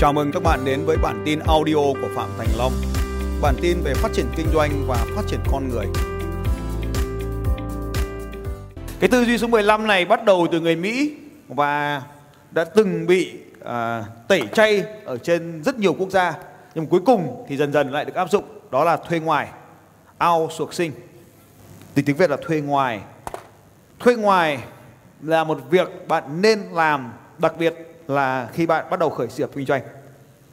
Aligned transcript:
Chào 0.00 0.12
mừng 0.12 0.32
các 0.32 0.42
bạn 0.42 0.64
đến 0.64 0.84
với 0.86 0.96
bản 0.96 1.22
tin 1.24 1.38
audio 1.38 1.74
của 1.74 2.08
Phạm 2.14 2.28
Thành 2.38 2.48
Long. 2.58 2.72
Bản 3.42 3.54
tin 3.62 3.80
về 3.84 3.94
phát 3.94 4.08
triển 4.12 4.26
kinh 4.36 4.46
doanh 4.54 4.70
và 4.86 5.06
phát 5.16 5.22
triển 5.26 5.40
con 5.52 5.68
người. 5.68 5.86
Cái 9.00 9.10
tư 9.10 9.24
duy 9.24 9.38
số 9.38 9.46
15 9.46 9.86
này 9.86 10.04
bắt 10.04 10.24
đầu 10.24 10.46
từ 10.52 10.60
người 10.60 10.76
Mỹ 10.76 11.16
và 11.48 12.02
đã 12.50 12.64
từng 12.64 13.06
bị 13.06 13.38
à, 13.64 14.04
tẩy 14.28 14.42
chay 14.52 14.84
ở 15.04 15.16
trên 15.16 15.62
rất 15.62 15.78
nhiều 15.78 15.92
quốc 15.92 16.10
gia. 16.10 16.34
Nhưng 16.74 16.86
cuối 16.86 17.00
cùng 17.06 17.44
thì 17.48 17.56
dần 17.56 17.72
dần 17.72 17.92
lại 17.92 18.04
được 18.04 18.14
áp 18.14 18.30
dụng. 18.30 18.44
Đó 18.70 18.84
là 18.84 18.96
thuê 18.96 19.20
ngoài, 19.20 19.48
outsourcing. 20.26 20.92
Từ 21.94 22.02
tiếng 22.06 22.16
Việt 22.16 22.30
là 22.30 22.36
thuê 22.46 22.60
ngoài. 22.60 23.00
Thuê 23.98 24.14
ngoài 24.14 24.58
là 25.22 25.44
một 25.44 25.58
việc 25.70 26.08
bạn 26.08 26.42
nên 26.42 26.60
làm 26.72 27.12
đặc 27.38 27.54
biệt 27.58 27.89
là 28.10 28.48
khi 28.52 28.66
bạn 28.66 28.84
bắt 28.90 29.00
đầu 29.00 29.10
khởi 29.10 29.26
nghiệp 29.36 29.50
kinh 29.54 29.66
doanh 29.66 29.82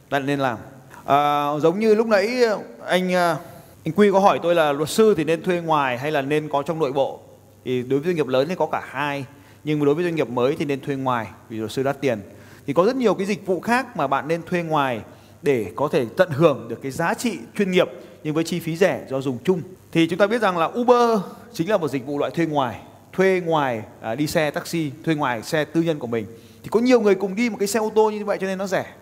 bạn 0.09 0.25
nên 0.25 0.39
làm. 0.39 0.57
À, 1.05 1.49
giống 1.59 1.79
như 1.79 1.95
lúc 1.95 2.07
nãy 2.07 2.43
anh 2.85 3.13
à, 3.13 3.37
anh 3.85 3.93
quy 3.95 4.11
có 4.11 4.19
hỏi 4.19 4.39
tôi 4.43 4.55
là 4.55 4.71
luật 4.71 4.89
sư 4.89 5.13
thì 5.17 5.23
nên 5.23 5.43
thuê 5.43 5.61
ngoài 5.61 5.97
hay 5.97 6.11
là 6.11 6.21
nên 6.21 6.49
có 6.49 6.63
trong 6.63 6.79
nội 6.79 6.91
bộ? 6.93 7.19
Thì 7.65 7.83
đối 7.83 7.99
với 7.99 8.05
doanh 8.05 8.15
nghiệp 8.15 8.27
lớn 8.27 8.47
thì 8.49 8.55
có 8.55 8.65
cả 8.71 8.81
hai 8.89 9.25
nhưng 9.63 9.85
đối 9.85 9.95
với 9.95 10.03
doanh 10.03 10.15
nghiệp 10.15 10.29
mới 10.29 10.55
thì 10.59 10.65
nên 10.65 10.81
thuê 10.81 10.95
ngoài 10.95 11.27
vì 11.49 11.57
luật 11.57 11.71
sư 11.71 11.83
đắt 11.83 12.01
tiền. 12.01 12.19
Thì 12.67 12.73
có 12.73 12.85
rất 12.85 12.95
nhiều 12.95 13.13
cái 13.13 13.27
dịch 13.27 13.45
vụ 13.45 13.59
khác 13.59 13.97
mà 13.97 14.07
bạn 14.07 14.27
nên 14.27 14.41
thuê 14.43 14.63
ngoài 14.63 15.01
để 15.41 15.71
có 15.75 15.87
thể 15.91 16.05
tận 16.17 16.29
hưởng 16.29 16.67
được 16.67 16.79
cái 16.81 16.91
giá 16.91 17.13
trị 17.13 17.37
chuyên 17.57 17.71
nghiệp 17.71 17.87
nhưng 18.23 18.33
với 18.33 18.43
chi 18.43 18.59
phí 18.59 18.77
rẻ 18.77 19.05
do 19.09 19.21
dùng 19.21 19.37
chung. 19.43 19.61
Thì 19.91 20.07
chúng 20.07 20.19
ta 20.19 20.27
biết 20.27 20.41
rằng 20.41 20.57
là 20.57 20.65
Uber 20.65 21.19
chính 21.53 21.69
là 21.69 21.77
một 21.77 21.87
dịch 21.87 22.05
vụ 22.05 22.19
loại 22.19 22.31
thuê 22.31 22.45
ngoài 22.45 22.81
thuê 23.17 23.41
ngoài 23.45 23.83
à, 24.01 24.15
đi 24.15 24.27
xe 24.27 24.51
taxi 24.51 24.91
thuê 25.03 25.15
ngoài 25.15 25.43
xe 25.43 25.65
tư 25.65 25.81
nhân 25.81 25.99
của 25.99 26.07
mình 26.07 26.25
thì 26.63 26.69
có 26.71 26.79
nhiều 26.79 27.01
người 27.01 27.15
cùng 27.15 27.35
đi 27.35 27.49
một 27.49 27.57
cái 27.59 27.67
xe 27.67 27.79
ô 27.79 27.91
tô 27.95 28.11
như 28.11 28.25
vậy 28.25 28.37
cho 28.41 28.47
nên 28.47 28.57
nó 28.57 28.67
rẻ. 28.67 28.93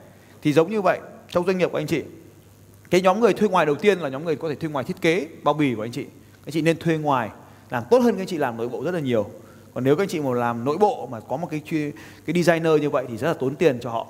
Thì 0.42 0.54
giống 0.54 0.72
như 0.72 0.82
vậy 0.82 1.00
trong 1.30 1.46
doanh 1.46 1.58
nghiệp 1.58 1.70
của 1.72 1.78
anh 1.78 1.88
chị. 1.88 2.04
Cái 2.90 3.02
nhóm 3.02 3.20
người 3.20 3.34
thuê 3.34 3.50
ngoài 3.50 3.66
đầu 3.66 3.76
tiên 3.76 4.00
là 4.00 4.10
nhóm 4.10 4.26
người 4.26 4.36
có 4.36 4.50
thể 4.50 4.56
thuê 4.56 4.70
ngoài 4.70 4.86
thiết 4.86 5.02
kế 5.02 5.28
bao 5.44 5.54
bì 5.54 5.76
của 5.76 5.82
anh 5.82 5.92
chị. 5.92 6.06
Anh 6.46 6.52
chị 6.52 6.62
nên 6.62 6.78
thuê 6.78 6.98
ngoài 6.98 7.30
làm 7.70 7.84
tốt 7.90 8.00
hơn 8.00 8.16
các 8.16 8.22
anh 8.22 8.28
chị 8.28 8.38
làm 8.38 8.58
nội 8.58 8.70
bộ 8.70 8.84
rất 8.84 8.92
là 8.92 9.00
nhiều. 9.00 9.30
Còn 9.74 9.84
nếu 9.84 9.96
các 9.96 10.04
anh 10.04 10.10
chị 10.10 10.20
mà 10.20 10.34
làm 10.34 10.66
nội 10.66 10.78
bộ 10.78 11.08
mà 11.12 11.20
có 11.20 11.38
một 11.38 11.48
cái 11.52 11.62
cái 12.26 12.44
designer 12.44 12.82
như 12.82 12.90
vậy 12.90 13.06
thì 13.10 13.18
rất 13.18 13.28
là 13.28 13.34
tốn 13.34 13.56
tiền 13.56 13.80
cho 13.82 13.90
họ. 13.90 14.08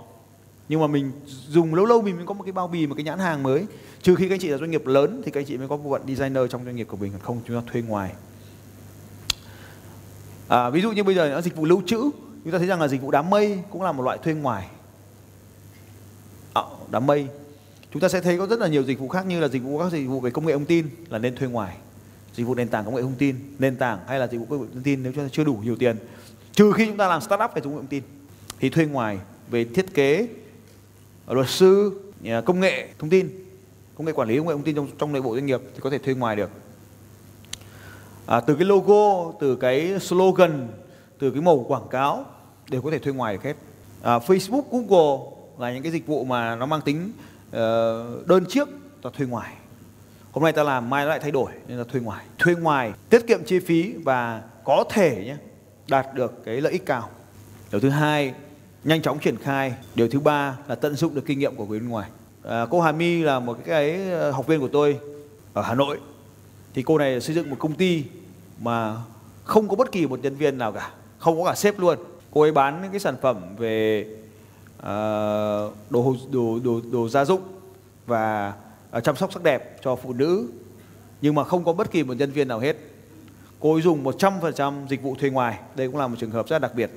Nhưng 0.70 0.82
mà 0.82 0.88
mình 0.88 1.12
dùng 1.48 1.76
lâu 1.76 1.86
lâu 1.86 2.02
mình 2.02 2.16
mới 2.16 2.26
có 2.26 2.34
một 2.34 2.44
cái 2.44 2.52
bao 2.52 2.68
bì 2.68 2.88
một 2.88 2.96
cái 2.96 3.04
nhãn 3.04 3.20
hàng 3.20 3.44
mới. 3.44 3.66
Trừ 4.02 4.16
khi 4.16 4.30
các 4.30 4.34
anh 4.36 4.40
chị 4.40 4.48
là 4.48 4.58
doanh 4.58 4.72
nghiệp 4.72 4.88
lớn 4.88 5.22
thì 5.26 5.32
các 5.32 5.40
anh 5.40 5.46
chị 5.46 5.58
mới 5.58 5.68
có 5.68 5.78
bộ 5.78 5.92
phận 5.92 6.08
designer 6.08 6.44
trong 6.50 6.66
doanh 6.66 6.76
nghiệp 6.76 6.88
của 6.90 6.98
mình 6.98 7.12
còn 7.12 7.22
không 7.22 7.40
chúng 7.48 7.62
ta 7.62 7.72
thuê 7.72 7.82
ngoài. 7.82 8.12
À, 10.48 10.70
ví 10.70 10.82
dụ 10.82 10.92
như 10.92 11.04
bây 11.04 11.16
giờ 11.16 11.30
nó 11.30 11.42
dịch 11.42 11.56
vụ 11.56 11.66
lưu 11.66 11.82
trữ 11.86 12.10
chúng 12.46 12.52
ta 12.52 12.58
thấy 12.58 12.68
rằng 12.68 12.82
là 12.82 12.88
dịch 12.88 13.02
vụ 13.02 13.12
đám 13.12 13.30
mây 13.30 13.60
cũng 13.70 13.82
là 13.82 13.92
một 13.92 14.04
loại 14.04 14.18
thuê 14.18 14.34
ngoài. 14.34 14.68
À, 16.54 16.62
đám 16.92 17.08
mây. 17.08 17.28
Chúng 17.94 18.02
ta 18.02 18.10
sẽ 18.10 18.22
thấy 18.22 18.38
có 18.38 18.48
rất 18.48 18.60
là 18.60 18.68
nhiều 18.68 18.84
dịch 18.84 19.00
vụ 19.00 19.08
khác 19.08 19.26
như 19.26 19.40
là 19.40 19.48
dịch 19.48 19.64
vụ 19.64 19.80
các 19.80 19.92
dịch 19.92 20.06
vụ 20.06 20.20
về 20.20 20.32
công 20.32 20.46
nghệ 20.46 20.54
thông 20.54 20.66
tin 20.66 20.90
là 21.10 21.18
nên 21.18 21.36
thuê 21.36 21.48
ngoài. 21.48 21.78
Dịch 22.34 22.44
vụ 22.44 22.56
nền 22.56 22.68
tảng 22.68 22.86
công 22.86 22.96
nghệ 22.96 23.02
thông 23.02 23.16
tin 23.16 23.36
nền 23.60 23.76
tảng 23.76 24.00
hay 24.08 24.20
là 24.20 24.28
dịch 24.28 24.38
vụ 24.38 24.46
công 24.50 24.62
nghệ 24.62 24.68
thông 24.74 24.84
tin 24.84 25.04
nếu 25.04 25.12
chúng 25.12 25.24
ta 25.24 25.30
chưa 25.32 25.44
đủ 25.44 25.60
nhiều 25.64 25.76
tiền. 25.76 25.98
Trừ 26.54 26.72
khi 26.72 26.86
chúng 26.86 26.98
ta 26.98 27.08
làm 27.08 27.22
startup 27.22 27.52
về 27.56 27.62
công 27.62 27.74
nghệ 27.74 27.78
thông 27.78 27.88
tin 27.88 28.04
thì 28.60 28.70
thuê 28.70 28.86
ngoài 28.86 29.20
về 29.50 29.66
thiết 29.66 29.94
kế 29.94 30.28
luật 31.28 31.50
sư 31.50 32.02
công 32.46 32.60
nghệ 32.60 32.88
thông 33.00 33.10
tin 33.10 33.30
công 33.96 34.06
nghệ 34.06 34.14
quản 34.14 34.28
lý 34.28 34.38
công 34.38 34.48
nghệ 34.48 34.54
thông 34.54 34.64
tin 34.64 34.76
trong 34.76 34.88
trong 34.98 35.14
nội 35.14 35.22
bộ 35.22 35.34
doanh 35.34 35.46
nghiệp 35.46 35.62
thì 35.74 35.80
có 35.80 35.90
thể 35.90 35.98
thuê 35.98 36.14
ngoài 36.14 36.36
được. 36.36 36.50
À, 38.26 38.40
từ 38.40 38.56
cái 38.56 38.66
logo 38.66 39.32
từ 39.40 39.56
cái 39.56 40.00
slogan 40.00 40.68
từ 41.20 41.32
cái 41.32 41.42
màu 41.42 41.66
quảng 41.68 41.88
cáo 41.90 42.26
đều 42.70 42.82
có 42.82 42.92
thể 42.92 43.00
thuê 43.00 43.14
ngoài 43.14 43.34
được 43.34 43.44
hết. 43.44 43.54
À, 44.02 44.18
Facebook 44.18 44.64
Google 44.72 45.32
là 45.60 45.74
những 45.74 45.84
cái 45.84 45.92
dịch 45.92 46.08
vụ 46.08 46.26
mà 46.26 46.56
nó 46.56 46.66
mang 46.66 46.82
tính 46.82 47.12
uh, 47.48 48.28
đơn 48.28 48.46
chiếc 48.50 48.68
ta 49.02 49.10
thuê 49.18 49.28
ngoài. 49.28 49.54
Hôm 50.32 50.44
nay 50.44 50.54
ta 50.54 50.64
làm 50.64 50.90
mai 50.90 51.04
nó 51.04 51.10
lại 51.10 51.20
thay 51.20 51.32
đổi 51.32 51.52
nên 51.68 51.78
là 51.78 51.84
thuê 51.84 52.02
ngoài. 52.02 52.26
Thuê 52.40 52.56
ngoài 52.56 52.94
tiết 53.10 53.28
kiệm 53.28 53.44
chi 53.44 53.60
phí 53.60 53.94
và 53.94 54.42
có 54.64 54.84
thể 54.90 55.24
nhé 55.26 55.36
đạt 55.88 56.14
được 56.14 56.46
cái 56.46 56.62
lợi 56.62 56.72
ích 56.72 56.86
cao. 56.86 57.10
Điều 57.72 57.82
thứ 57.82 57.90
hai 57.90 58.34
nhanh 58.84 59.02
chóng 59.02 59.20
triển 59.20 59.38
khai. 59.38 59.74
Điều 59.96 60.08
thứ 60.08 60.20
ba 60.20 60.58
là 60.68 60.76
tận 60.76 60.96
dụng 60.96 61.16
được 61.16 61.26
kinh 61.26 61.40
nghiệm 61.40 61.56
của 61.56 61.66
người 61.66 61.80
bên 61.80 61.90
ngoài. 61.90 62.10
À, 62.44 62.66
cô 62.70 62.82
Hà 62.82 62.92
My 62.92 63.24
là 63.24 63.40
một 63.40 63.58
cái 63.66 64.10
ờ, 64.12 64.32
học 64.32 64.48
viên 64.48 64.60
của 64.60 64.68
tôi 64.68 65.00
ở 65.54 65.62
Hà 65.62 65.76
Nội. 65.76 66.00
Thì 66.74 66.84
cô 66.84 66.98
này 66.98 67.22
xây 67.22 67.36
dựng 67.36 67.50
một 67.50 67.56
công 67.60 67.76
ty 67.76 68.04
mà 68.60 68.96
không 69.44 69.68
có 69.68 69.76
bất 69.76 69.92
kỳ 69.92 70.08
một 70.08 70.20
nhân 70.24 70.36
viên 70.36 70.58
nào 70.58 70.72
cả 70.72 70.92
không 71.18 71.40
có 71.40 71.50
cả 71.50 71.56
sếp 71.56 71.80
luôn 71.80 71.98
cô 72.36 72.42
ấy 72.42 72.52
bán 72.52 72.82
những 72.82 72.92
cái 72.92 73.00
sản 73.00 73.16
phẩm 73.22 73.56
về 73.58 74.06
uh, 74.80 74.86
đồ, 75.90 76.16
đồ 76.32 76.60
đồ 76.64 76.82
đồ 76.92 77.10
gia 77.10 77.26
dụng 77.26 77.42
và 78.06 78.54
uh, 78.98 79.04
chăm 79.04 79.16
sóc 79.16 79.34
sắc 79.34 79.44
đẹp 79.44 79.78
cho 79.84 79.96
phụ 79.96 80.14
nữ. 80.14 80.48
Nhưng 81.22 81.36
mà 81.36 81.44
không 81.44 81.64
có 81.64 81.74
bất 81.74 81.92
kỳ 81.92 82.04
một 82.04 82.14
nhân 82.14 82.32
viên 82.32 82.48
nào 82.48 82.60
hết. 82.60 82.76
Cô 83.60 83.74
ấy 83.74 83.82
dùng 83.82 84.04
100% 84.04 84.88
dịch 84.88 85.02
vụ 85.02 85.16
thuê 85.16 85.30
ngoài. 85.30 85.60
Đây 85.76 85.88
cũng 85.88 85.98
là 85.98 86.08
một 86.08 86.16
trường 86.20 86.32
hợp 86.32 86.48
rất 86.50 86.60
đặc 86.60 86.76
biệt. 86.76 86.92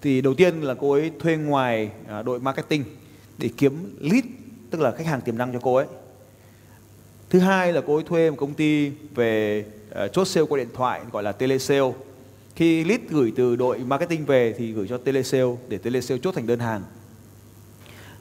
Thì 0.00 0.20
đầu 0.20 0.34
tiên 0.34 0.60
là 0.60 0.74
cô 0.80 0.92
ấy 0.92 1.12
thuê 1.20 1.36
ngoài 1.36 1.90
uh, 2.20 2.26
đội 2.26 2.40
marketing 2.40 2.84
để 3.38 3.50
kiếm 3.56 3.96
lead 4.00 4.24
tức 4.70 4.80
là 4.80 4.90
khách 4.90 5.06
hàng 5.06 5.20
tiềm 5.20 5.38
năng 5.38 5.52
cho 5.52 5.58
cô 5.62 5.74
ấy. 5.74 5.86
Thứ 7.30 7.38
hai 7.38 7.72
là 7.72 7.80
cô 7.86 7.94
ấy 7.94 8.04
thuê 8.04 8.30
một 8.30 8.36
công 8.38 8.54
ty 8.54 8.90
về 9.14 9.64
uh, 10.04 10.12
chốt 10.12 10.24
sale 10.24 10.46
qua 10.46 10.58
điện 10.58 10.70
thoại 10.74 11.00
gọi 11.12 11.22
là 11.22 11.32
telesale 11.32 11.92
khi 12.58 12.84
lead 12.84 13.00
gửi 13.08 13.32
từ 13.36 13.56
đội 13.56 13.78
marketing 13.78 14.24
về 14.24 14.54
thì 14.58 14.72
gửi 14.72 14.86
cho 14.88 14.98
telesale 14.98 15.56
để 15.68 15.78
telesale 15.78 16.20
chốt 16.22 16.32
thành 16.34 16.46
đơn 16.46 16.58
hàng. 16.58 16.82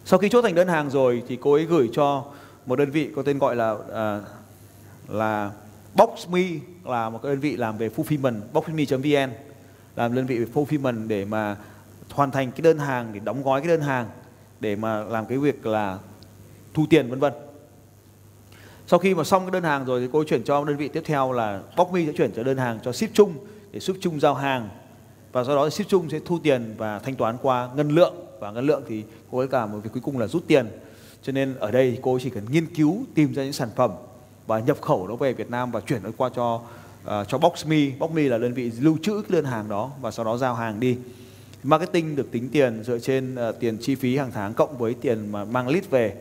Sau 0.05 0.19
khi 0.19 0.29
chốt 0.29 0.41
thành 0.41 0.55
đơn 0.55 0.67
hàng 0.67 0.89
rồi 0.89 1.23
thì 1.27 1.37
cô 1.41 1.53
ấy 1.53 1.65
gửi 1.65 1.89
cho 1.93 2.25
một 2.65 2.75
đơn 2.75 2.91
vị 2.91 3.09
có 3.15 3.23
tên 3.23 3.37
gọi 3.37 3.55
là 3.55 3.75
à, 3.93 4.21
là 5.07 5.51
Boxme 5.95 6.41
là 6.85 7.09
một 7.09 7.19
cái 7.23 7.31
đơn 7.31 7.39
vị 7.39 7.57
làm 7.57 7.77
về 7.77 7.89
fulfillment 7.89 8.41
boxme.vn 8.53 9.33
làm 9.95 10.15
đơn 10.15 10.25
vị 10.25 10.37
về 10.39 10.45
fulfillment 10.53 11.07
để 11.07 11.25
mà 11.25 11.55
hoàn 12.09 12.31
thành 12.31 12.51
cái 12.51 12.61
đơn 12.61 12.77
hàng 12.77 13.13
để 13.13 13.19
đóng 13.19 13.43
gói 13.43 13.61
cái 13.61 13.67
đơn 13.67 13.81
hàng 13.81 14.09
để 14.59 14.75
mà 14.75 15.03
làm 15.03 15.25
cái 15.25 15.37
việc 15.37 15.65
là 15.65 15.97
thu 16.73 16.85
tiền 16.89 17.09
vân 17.09 17.19
vân. 17.19 17.33
Sau 18.87 18.99
khi 18.99 19.15
mà 19.15 19.23
xong 19.23 19.43
cái 19.43 19.51
đơn 19.51 19.63
hàng 19.63 19.85
rồi 19.85 20.01
thì 20.01 20.07
cô 20.13 20.19
ấy 20.19 20.25
chuyển 20.25 20.43
cho 20.43 20.65
đơn 20.65 20.77
vị 20.77 20.87
tiếp 20.87 21.03
theo 21.05 21.31
là 21.31 21.61
Boxme 21.77 22.05
sẽ 22.05 22.11
chuyển 22.17 22.31
cho 22.35 22.43
đơn 22.43 22.57
hàng 22.57 22.79
cho 22.83 22.91
ship 22.91 23.13
chung 23.13 23.33
để 23.77 23.81
ship 23.81 24.01
chung 24.01 24.19
giao 24.19 24.33
hàng. 24.33 24.69
Và 25.31 25.43
sau 25.43 25.55
đó 25.55 25.69
ship 25.69 25.87
chung 25.87 26.09
sẽ 26.09 26.19
thu 26.25 26.39
tiền 26.43 26.75
và 26.77 26.99
thanh 26.99 27.15
toán 27.15 27.37
qua 27.41 27.69
ngân 27.75 27.89
lượng. 27.89 28.13
Và 28.39 28.51
ngân 28.51 28.65
lượng 28.65 28.83
thì 28.87 29.03
cô 29.31 29.37
ấy 29.37 29.47
cả 29.47 29.65
một 29.65 29.79
việc 29.83 29.89
cuối 29.93 30.01
cùng 30.01 30.17
là 30.17 30.27
rút 30.27 30.43
tiền. 30.47 30.67
Cho 31.21 31.31
nên 31.31 31.55
ở 31.59 31.71
đây 31.71 31.99
cô 32.01 32.19
chỉ 32.23 32.29
cần 32.29 32.43
nghiên 32.51 32.65
cứu 32.65 33.05
tìm 33.15 33.33
ra 33.33 33.43
những 33.43 33.53
sản 33.53 33.69
phẩm 33.75 33.91
và 34.47 34.59
nhập 34.59 34.81
khẩu 34.81 35.07
nó 35.07 35.15
về 35.15 35.33
Việt 35.33 35.49
Nam 35.49 35.71
và 35.71 35.79
chuyển 35.79 36.03
nó 36.03 36.09
qua 36.17 36.29
cho 36.35 36.55
uh, 36.55 37.27
cho 37.27 37.37
Boxme 37.37 37.91
Boxme 37.99 38.21
là 38.21 38.37
đơn 38.37 38.53
vị 38.53 38.71
lưu 38.79 38.97
trữ 39.01 39.21
cái 39.21 39.29
đơn 39.29 39.45
hàng 39.45 39.69
đó 39.69 39.91
và 40.01 40.11
sau 40.11 40.25
đó 40.25 40.37
giao 40.37 40.55
hàng 40.55 40.79
đi. 40.79 40.97
Marketing 41.63 42.15
được 42.15 42.31
tính 42.31 42.49
tiền 42.49 42.83
dựa 42.83 42.99
trên 42.99 43.35
uh, 43.49 43.59
tiền 43.59 43.77
chi 43.81 43.95
phí 43.95 44.17
hàng 44.17 44.31
tháng 44.31 44.53
cộng 44.53 44.77
với 44.77 44.93
tiền 44.93 45.31
mà 45.31 45.45
mang 45.45 45.67
lead 45.67 45.83
về. 45.89 46.15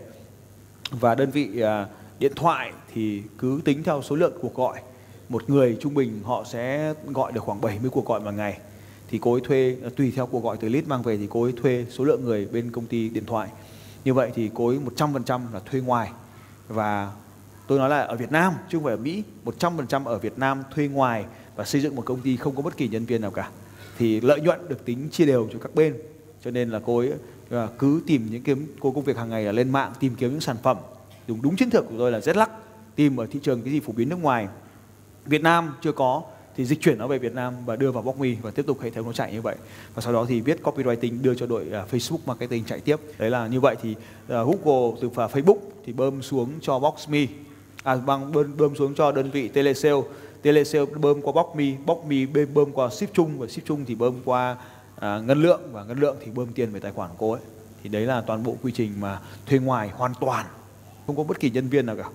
Và 0.90 1.14
đơn 1.14 1.30
vị 1.30 1.50
uh, 1.62 1.88
điện 2.18 2.32
thoại 2.36 2.72
thì 2.94 3.22
cứ 3.38 3.60
tính 3.64 3.82
theo 3.82 4.02
số 4.02 4.16
lượng 4.16 4.32
cuộc 4.42 4.54
gọi 4.54 4.80
một 5.28 5.50
người 5.50 5.76
trung 5.80 5.94
bình 5.94 6.20
họ 6.24 6.44
sẽ 6.44 6.94
gọi 7.06 7.32
được 7.32 7.40
khoảng 7.40 7.60
70 7.60 7.90
cuộc 7.90 8.06
gọi 8.06 8.20
một 8.20 8.30
ngày. 8.30 8.58
Thì 9.10 9.18
cô 9.22 9.32
ấy 9.32 9.40
thuê, 9.40 9.76
tùy 9.96 10.12
theo 10.16 10.26
cuộc 10.26 10.44
gọi 10.44 10.56
từ 10.56 10.68
lead 10.68 10.84
mang 10.86 11.02
về 11.02 11.16
thì 11.16 11.26
cô 11.30 11.42
ấy 11.42 11.52
thuê 11.52 11.86
số 11.90 12.04
lượng 12.04 12.24
người 12.24 12.46
bên 12.46 12.70
công 12.70 12.86
ty 12.86 13.08
điện 13.08 13.26
thoại. 13.26 13.48
Như 14.04 14.14
vậy 14.14 14.30
thì 14.34 14.50
cô 14.54 14.68
ấy 14.68 14.78
100% 14.96 15.40
là 15.52 15.60
thuê 15.60 15.80
ngoài. 15.80 16.10
Và 16.68 17.12
tôi 17.66 17.78
nói 17.78 17.90
là 17.90 18.00
ở 18.00 18.16
Việt 18.16 18.32
Nam 18.32 18.52
chứ 18.68 18.78
không 18.78 18.84
phải 18.84 18.94
ở 18.94 18.96
Mỹ 18.96 19.22
100% 19.44 20.04
ở 20.04 20.18
Việt 20.18 20.38
Nam 20.38 20.62
thuê 20.74 20.88
ngoài 20.88 21.24
và 21.56 21.64
xây 21.64 21.80
dựng 21.80 21.96
một 21.96 22.02
công 22.04 22.20
ty 22.20 22.36
không 22.36 22.56
có 22.56 22.62
bất 22.62 22.76
kỳ 22.76 22.88
nhân 22.88 23.04
viên 23.04 23.20
nào 23.20 23.30
cả. 23.30 23.50
Thì 23.98 24.20
lợi 24.20 24.40
nhuận 24.40 24.68
được 24.68 24.84
tính 24.84 25.08
chia 25.10 25.26
đều 25.26 25.48
cho 25.52 25.58
các 25.58 25.74
bên. 25.74 25.94
Cho 26.44 26.50
nên 26.50 26.70
là 26.70 26.80
cô 26.86 26.98
ấy 26.98 27.12
à, 27.50 27.68
cứ 27.78 28.02
tìm 28.06 28.26
những 28.30 28.42
kiếm, 28.42 28.74
cô 28.80 28.90
công 28.90 29.04
việc 29.04 29.16
hàng 29.16 29.28
ngày 29.28 29.44
là 29.44 29.52
lên 29.52 29.70
mạng 29.70 29.92
tìm 30.00 30.14
kiếm 30.14 30.30
những 30.30 30.40
sản 30.40 30.56
phẩm. 30.62 30.76
Dùng 31.28 31.42
đúng 31.42 31.56
chiến 31.56 31.68
lược 31.72 31.88
của 31.88 31.94
tôi 31.98 32.12
là 32.12 32.20
rất 32.20 32.36
lắc, 32.36 32.50
tìm 32.96 33.20
ở 33.20 33.26
thị 33.30 33.40
trường 33.42 33.62
cái 33.62 33.72
gì 33.72 33.80
phổ 33.80 33.92
biến 33.92 34.08
nước 34.08 34.22
ngoài. 34.22 34.48
Việt 35.26 35.42
Nam 35.42 35.74
chưa 35.82 35.92
có 35.92 36.22
thì 36.56 36.64
dịch 36.64 36.80
chuyển 36.80 36.98
nó 36.98 37.06
về 37.06 37.18
Việt 37.18 37.34
Nam 37.34 37.54
và 37.66 37.76
đưa 37.76 37.92
vào 37.92 38.02
Boxme 38.02 38.28
và 38.42 38.50
tiếp 38.50 38.64
tục 38.66 38.80
hệ 38.80 38.90
thống 38.90 39.06
nó 39.06 39.12
chạy 39.12 39.32
như 39.32 39.42
vậy. 39.42 39.56
Và 39.94 40.02
sau 40.02 40.12
đó 40.12 40.26
thì 40.28 40.40
viết 40.40 40.60
copywriting 40.62 41.22
đưa 41.22 41.34
cho 41.34 41.46
đội 41.46 41.66
uh, 41.66 41.94
Facebook 41.94 42.18
marketing 42.26 42.64
chạy 42.64 42.80
tiếp. 42.80 42.96
Đấy 43.18 43.30
là 43.30 43.46
như 43.46 43.60
vậy 43.60 43.76
thì 43.82 43.90
uh, 43.90 44.28
Google 44.28 44.98
từ 45.00 45.08
và 45.08 45.26
Facebook 45.26 45.58
thì 45.86 45.92
bơm 45.92 46.22
xuống 46.22 46.50
cho 46.60 46.78
Boxme 46.78 47.26
à 47.82 47.96
bằng 47.96 48.32
bơm, 48.32 48.56
bơm 48.56 48.74
xuống 48.74 48.94
cho 48.94 49.12
đơn 49.12 49.30
vị 49.30 49.48
telesale. 49.48 50.00
Telesale 50.42 50.84
bơm 50.84 51.22
qua 51.22 51.32
Boxme 51.32 51.76
Boxme 51.86 52.44
bơm 52.54 52.72
qua 52.72 52.90
ship 52.90 53.12
chung 53.12 53.38
và 53.38 53.46
ship 53.46 53.64
chung 53.64 53.84
thì 53.84 53.94
bơm 53.94 54.14
qua 54.24 54.56
uh, 54.96 55.02
ngân 55.02 55.42
lượng 55.42 55.60
và 55.72 55.84
ngân 55.84 56.00
lượng 56.00 56.16
thì 56.24 56.30
bơm 56.30 56.52
tiền 56.52 56.72
về 56.72 56.80
tài 56.80 56.92
khoản 56.92 57.10
của 57.10 57.16
cô 57.18 57.32
ấy. 57.32 57.42
Thì 57.82 57.88
đấy 57.88 58.02
là 58.02 58.20
toàn 58.20 58.44
bộ 58.44 58.56
quy 58.62 58.72
trình 58.72 58.92
mà 59.00 59.20
thuê 59.46 59.58
ngoài 59.58 59.88
hoàn 59.88 60.12
toàn. 60.20 60.46
Không 61.06 61.16
có 61.16 61.22
bất 61.22 61.40
kỳ 61.40 61.50
nhân 61.50 61.68
viên 61.68 61.86
nào 61.86 61.96
cả 61.96 62.08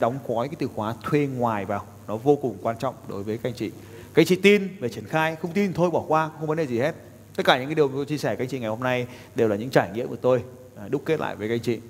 đóng 0.00 0.18
gói 0.28 0.48
cái 0.48 0.56
từ 0.58 0.68
khóa 0.76 0.94
thuê 1.02 1.28
ngoài 1.36 1.64
vào, 1.64 1.84
nó 2.08 2.16
vô 2.16 2.38
cùng 2.42 2.56
quan 2.62 2.76
trọng 2.78 2.94
đối 3.08 3.22
với 3.22 3.38
các 3.38 3.48
anh 3.48 3.54
chị. 3.56 3.70
Các 4.14 4.22
anh 4.22 4.26
chị 4.26 4.36
tin 4.36 4.76
về 4.80 4.88
triển 4.88 5.04
khai, 5.04 5.36
không 5.36 5.52
tin 5.52 5.72
thôi 5.72 5.90
bỏ 5.90 6.04
qua, 6.08 6.30
không 6.38 6.48
vấn 6.48 6.56
đề 6.58 6.66
gì 6.66 6.78
hết. 6.78 6.94
Tất 7.36 7.42
cả 7.46 7.58
những 7.58 7.66
cái 7.66 7.74
điều 7.74 7.88
tôi 7.88 8.06
chia 8.06 8.18
sẻ 8.18 8.28
với 8.28 8.36
các 8.36 8.44
anh 8.44 8.48
chị 8.48 8.58
ngày 8.58 8.70
hôm 8.70 8.80
nay 8.80 9.06
đều 9.34 9.48
là 9.48 9.56
những 9.56 9.70
trải 9.70 9.90
nghiệm 9.94 10.08
của 10.08 10.16
tôi. 10.16 10.42
À, 10.76 10.88
đúc 10.88 11.02
kết 11.04 11.20
lại 11.20 11.36
với 11.36 11.48
các 11.48 11.54
anh 11.54 11.60
chị. 11.60 11.80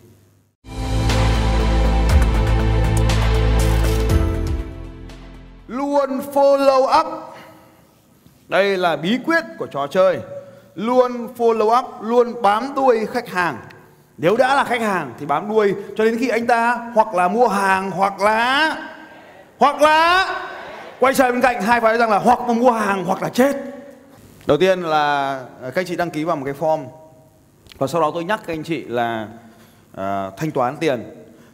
Luôn 5.69 6.21
follow 6.35 7.01
up. 7.01 7.07
Đây 8.49 8.77
là 8.77 8.97
bí 8.97 9.19
quyết 9.27 9.45
của 9.59 9.67
trò 9.67 9.87
chơi. 9.87 10.19
Luôn 10.75 11.29
follow 11.37 11.79
up, 11.79 12.03
luôn 12.03 12.43
bám 12.43 12.73
đuôi 12.77 13.07
khách 13.07 13.29
hàng 13.29 13.57
nếu 14.19 14.37
đã 14.37 14.55
là 14.55 14.65
khách 14.65 14.81
hàng 14.81 15.15
thì 15.19 15.27
bám 15.27 15.49
đuôi 15.49 15.75
cho 15.97 16.05
đến 16.05 16.17
khi 16.19 16.29
anh 16.29 16.47
ta 16.47 16.91
hoặc 16.95 17.15
là 17.15 17.29
mua 17.29 17.49
hàng 17.49 17.91
hoặc 17.91 18.21
là 18.21 18.77
hoặc 19.59 19.83
là 19.83 20.29
quay 21.01 21.15
trở 21.15 21.33
bên 21.33 21.41
cạnh 21.41 21.63
hai 21.63 21.81
phải 21.81 21.99
rằng 21.99 22.11
là 22.11 22.19
hoặc 22.19 22.41
là 22.49 22.55
mua 22.55 22.71
hàng 22.71 23.05
hoặc 23.05 23.23
là 23.23 23.29
chết. 23.29 23.57
Đầu 24.47 24.59
tiên 24.59 24.83
là 24.83 25.31
à, 25.63 25.71
các 25.71 25.77
anh 25.81 25.87
chị 25.87 25.97
đăng 25.97 26.11
ký 26.11 26.25
vào 26.25 26.37
một 26.37 26.45
cái 26.45 26.55
form. 26.55 26.85
Và 27.79 27.87
sau 27.87 28.01
đó 28.01 28.11
tôi 28.15 28.25
nhắc 28.25 28.41
các 28.47 28.53
anh 28.53 28.63
chị 28.63 28.85
là 28.85 29.29
uh, 29.93 30.37
thanh 30.37 30.51
toán 30.55 30.77
tiền. 30.77 31.05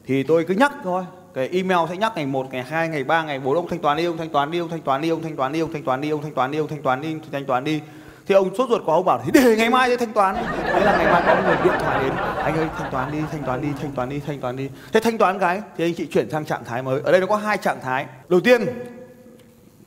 Thì 0.06 0.22
tôi 0.22 0.44
cứ 0.44 0.54
nhắc 0.54 0.72
thôi. 0.84 1.04
Cái 1.34 1.48
email 1.52 1.78
sẽ 1.88 1.96
nhắc 1.96 2.12
ngày 2.16 2.26
1, 2.26 2.46
ngày 2.52 2.62
2, 2.62 2.88
ngày 2.88 3.04
3, 3.04 3.22
ngày 3.22 3.38
4 3.38 3.56
ông 3.56 3.68
thanh 3.68 3.78
toán 3.78 3.96
đi, 3.96 4.04
ông 4.04 4.16
thanh 4.16 4.28
toán 4.28 4.50
đi, 4.50 4.58
ông 4.58 4.68
thanh 4.70 4.80
toán 4.80 5.02
đi, 5.02 5.08
ông 5.08 5.22
thanh 5.22 5.36
toán 5.36 5.52
đi, 5.52 5.60
ông 5.60 5.72
thanh 5.72 5.84
toán 5.84 6.00
đi, 6.00 6.10
ông 6.10 6.22
thanh 6.22 6.32
toán 6.34 6.50
đi, 6.50 6.58
ông 6.58 6.68
thanh 6.68 6.82
toán 6.82 7.02
đi, 7.02 7.12
ông 7.12 7.20
thanh 7.32 7.44
toán 7.44 7.64
đi. 7.64 7.80
Thì 8.26 8.34
ông 8.34 8.54
sốt 8.54 8.68
ruột 8.68 8.82
quá 8.86 8.94
ông 8.94 9.04
bảo 9.04 9.20
thì 9.24 9.30
để 9.30 9.56
ngày 9.56 9.70
mai 9.70 9.88
sẽ 9.88 9.96
thanh 9.96 10.12
toán. 10.12 10.36
Thế 10.64 10.80
là 10.84 10.96
ngày 10.96 11.12
mai 11.12 11.22
có 11.26 11.42
người 11.42 11.56
điện 11.64 11.72
thoại 11.80 12.04
đến, 12.04 12.12
anh 12.36 12.56
ơi 12.56 12.68
thanh 12.78 12.90
toán 12.92 13.12
đi, 13.12 13.18
thanh 13.32 13.42
toán 13.42 13.60
đi, 13.60 13.68
thanh 13.80 13.92
toán 13.92 14.08
đi, 14.08 14.20
thanh 14.26 14.40
toán 14.40 14.56
đi. 14.56 14.68
Thế 14.92 15.00
thanh 15.00 15.18
toán 15.18 15.38
cái 15.38 15.62
thì 15.76 15.84
anh 15.84 15.94
chị 15.94 16.06
chuyển 16.06 16.30
sang 16.30 16.44
trạng 16.44 16.64
thái 16.64 16.82
mới. 16.82 17.00
Ở 17.04 17.12
đây 17.12 17.20
nó 17.20 17.26
có 17.26 17.36
hai 17.36 17.58
trạng 17.58 17.80
thái. 17.82 18.06
Đầu 18.28 18.40
tiên 18.40 18.66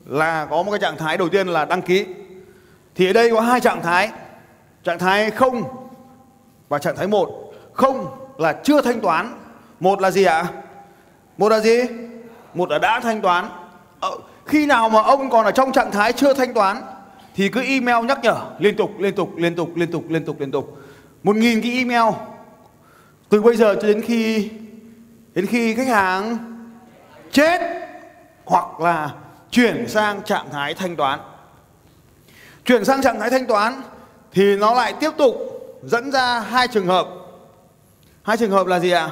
là 0.05 0.45
có 0.45 0.63
một 0.63 0.71
cái 0.71 0.79
trạng 0.79 0.97
thái 0.97 1.17
đầu 1.17 1.29
tiên 1.29 1.47
là 1.47 1.65
đăng 1.65 1.81
ký. 1.81 2.05
Thì 2.95 3.09
ở 3.09 3.13
đây 3.13 3.31
có 3.31 3.41
hai 3.41 3.59
trạng 3.59 3.81
thái. 3.81 4.11
Trạng 4.83 4.99
thái 4.99 5.31
không 5.31 5.63
và 6.69 6.79
trạng 6.79 6.95
thái 6.95 7.07
một. 7.07 7.53
Không 7.73 8.07
là 8.37 8.53
chưa 8.63 8.81
thanh 8.81 9.01
toán. 9.01 9.33
Một 9.79 10.01
là 10.01 10.11
gì 10.11 10.23
ạ? 10.23 10.45
Một 11.37 11.49
là 11.49 11.59
gì? 11.59 11.81
Một 12.53 12.69
là 12.69 12.79
đã 12.79 12.99
thanh 12.99 13.21
toán. 13.21 13.49
Ờ, 13.99 14.11
khi 14.45 14.65
nào 14.65 14.89
mà 14.89 15.01
ông 15.01 15.29
còn 15.29 15.45
ở 15.45 15.51
trong 15.51 15.71
trạng 15.71 15.91
thái 15.91 16.13
chưa 16.13 16.33
thanh 16.33 16.53
toán 16.53 16.81
thì 17.37 17.49
cứ 17.49 17.61
email 17.61 18.05
nhắc 18.05 18.19
nhở. 18.23 18.35
Liên 18.59 18.75
tục 18.75 18.99
liên 18.99 19.15
tục 19.15 19.37
liên 19.37 19.55
tục 19.55 19.75
liên 19.75 19.91
tục 19.91 20.03
liên 20.09 20.25
tục 20.25 20.39
liên 20.39 20.51
tục. 20.51 20.77
Một 21.23 21.35
nghìn 21.35 21.61
cái 21.61 21.71
email. 21.71 22.13
Từ 23.29 23.41
bây 23.41 23.55
giờ 23.55 23.75
cho 23.81 23.87
đến 23.87 24.01
khi 24.01 24.49
đến 25.33 25.45
khi 25.45 25.75
khách 25.75 25.87
hàng 25.87 26.37
chết 27.31 27.61
hoặc 28.45 28.79
là 28.79 29.13
chuyển 29.51 29.87
sang 29.87 30.21
trạng 30.23 30.49
thái 30.51 30.73
thanh 30.73 30.95
toán. 30.95 31.19
Chuyển 32.65 32.85
sang 32.85 33.01
trạng 33.01 33.19
thái 33.19 33.29
thanh 33.29 33.45
toán 33.45 33.81
thì 34.31 34.55
nó 34.55 34.73
lại 34.73 34.93
tiếp 34.99 35.11
tục 35.17 35.35
dẫn 35.83 36.11
ra 36.11 36.39
hai 36.39 36.67
trường 36.67 36.87
hợp. 36.87 37.07
Hai 38.23 38.37
trường 38.37 38.51
hợp 38.51 38.67
là 38.67 38.79
gì 38.79 38.91
ạ? 38.91 39.09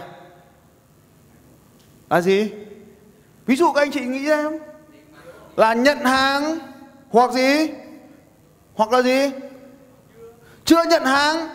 Là 2.10 2.22
gì? 2.22 2.52
Ví 3.46 3.56
dụ 3.56 3.72
các 3.72 3.82
anh 3.82 3.92
chị 3.92 4.02
nghĩ 4.02 4.26
xem. 4.26 4.52
Là 5.56 5.74
nhận 5.74 5.98
hàng 5.98 6.60
hoặc 7.10 7.32
gì? 7.32 7.70
Hoặc 8.76 8.92
là 8.92 9.02
gì 9.02 9.32
chưa 10.66 10.84
nhận 10.90 11.06
hàng 11.06 11.48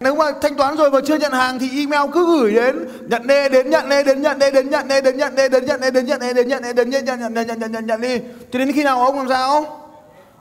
nếu 0.00 0.14
mà 0.14 0.24
thanh 0.42 0.54
toán 0.54 0.76
rồi 0.76 0.90
mà 0.90 0.98
chưa 1.06 1.16
nhận 1.16 1.32
hàng 1.32 1.58
thì 1.58 1.70
email 1.80 2.10
cứ 2.12 2.40
gửi 2.40 2.52
đến 2.54 2.88
nhận 3.08 3.26
đê 3.26 3.48
đến 3.48 3.70
nhận 3.70 3.88
đê 3.88 4.02
đến 4.02 4.22
nhận 4.22 4.38
đê 4.38 4.50
đến 4.50 4.70
nhận 4.70 4.88
đê 4.88 5.00
đến 5.00 5.16
nhận 5.16 5.34
đê 5.36 5.48
đến 5.48 5.66
nhận 5.66 5.80
đê 5.80 5.90
đến 5.90 6.06
nhận 6.06 6.20
đê 6.20 6.32
đến 6.32 6.48
nhận 6.48 6.62
đê 6.62 6.72
đến 6.72 6.90
nhận 6.90 7.04
nhận 7.04 7.18
nhận 7.34 7.46
nhận 7.46 7.58
nhận 7.58 7.72
nhận 7.72 7.86
nhận 7.86 8.00
đi 8.00 8.18
cho 8.52 8.58
đến 8.58 8.72
khi 8.72 8.82
nào 8.82 9.04
ông 9.04 9.18
làm 9.18 9.28
sao 9.28 9.80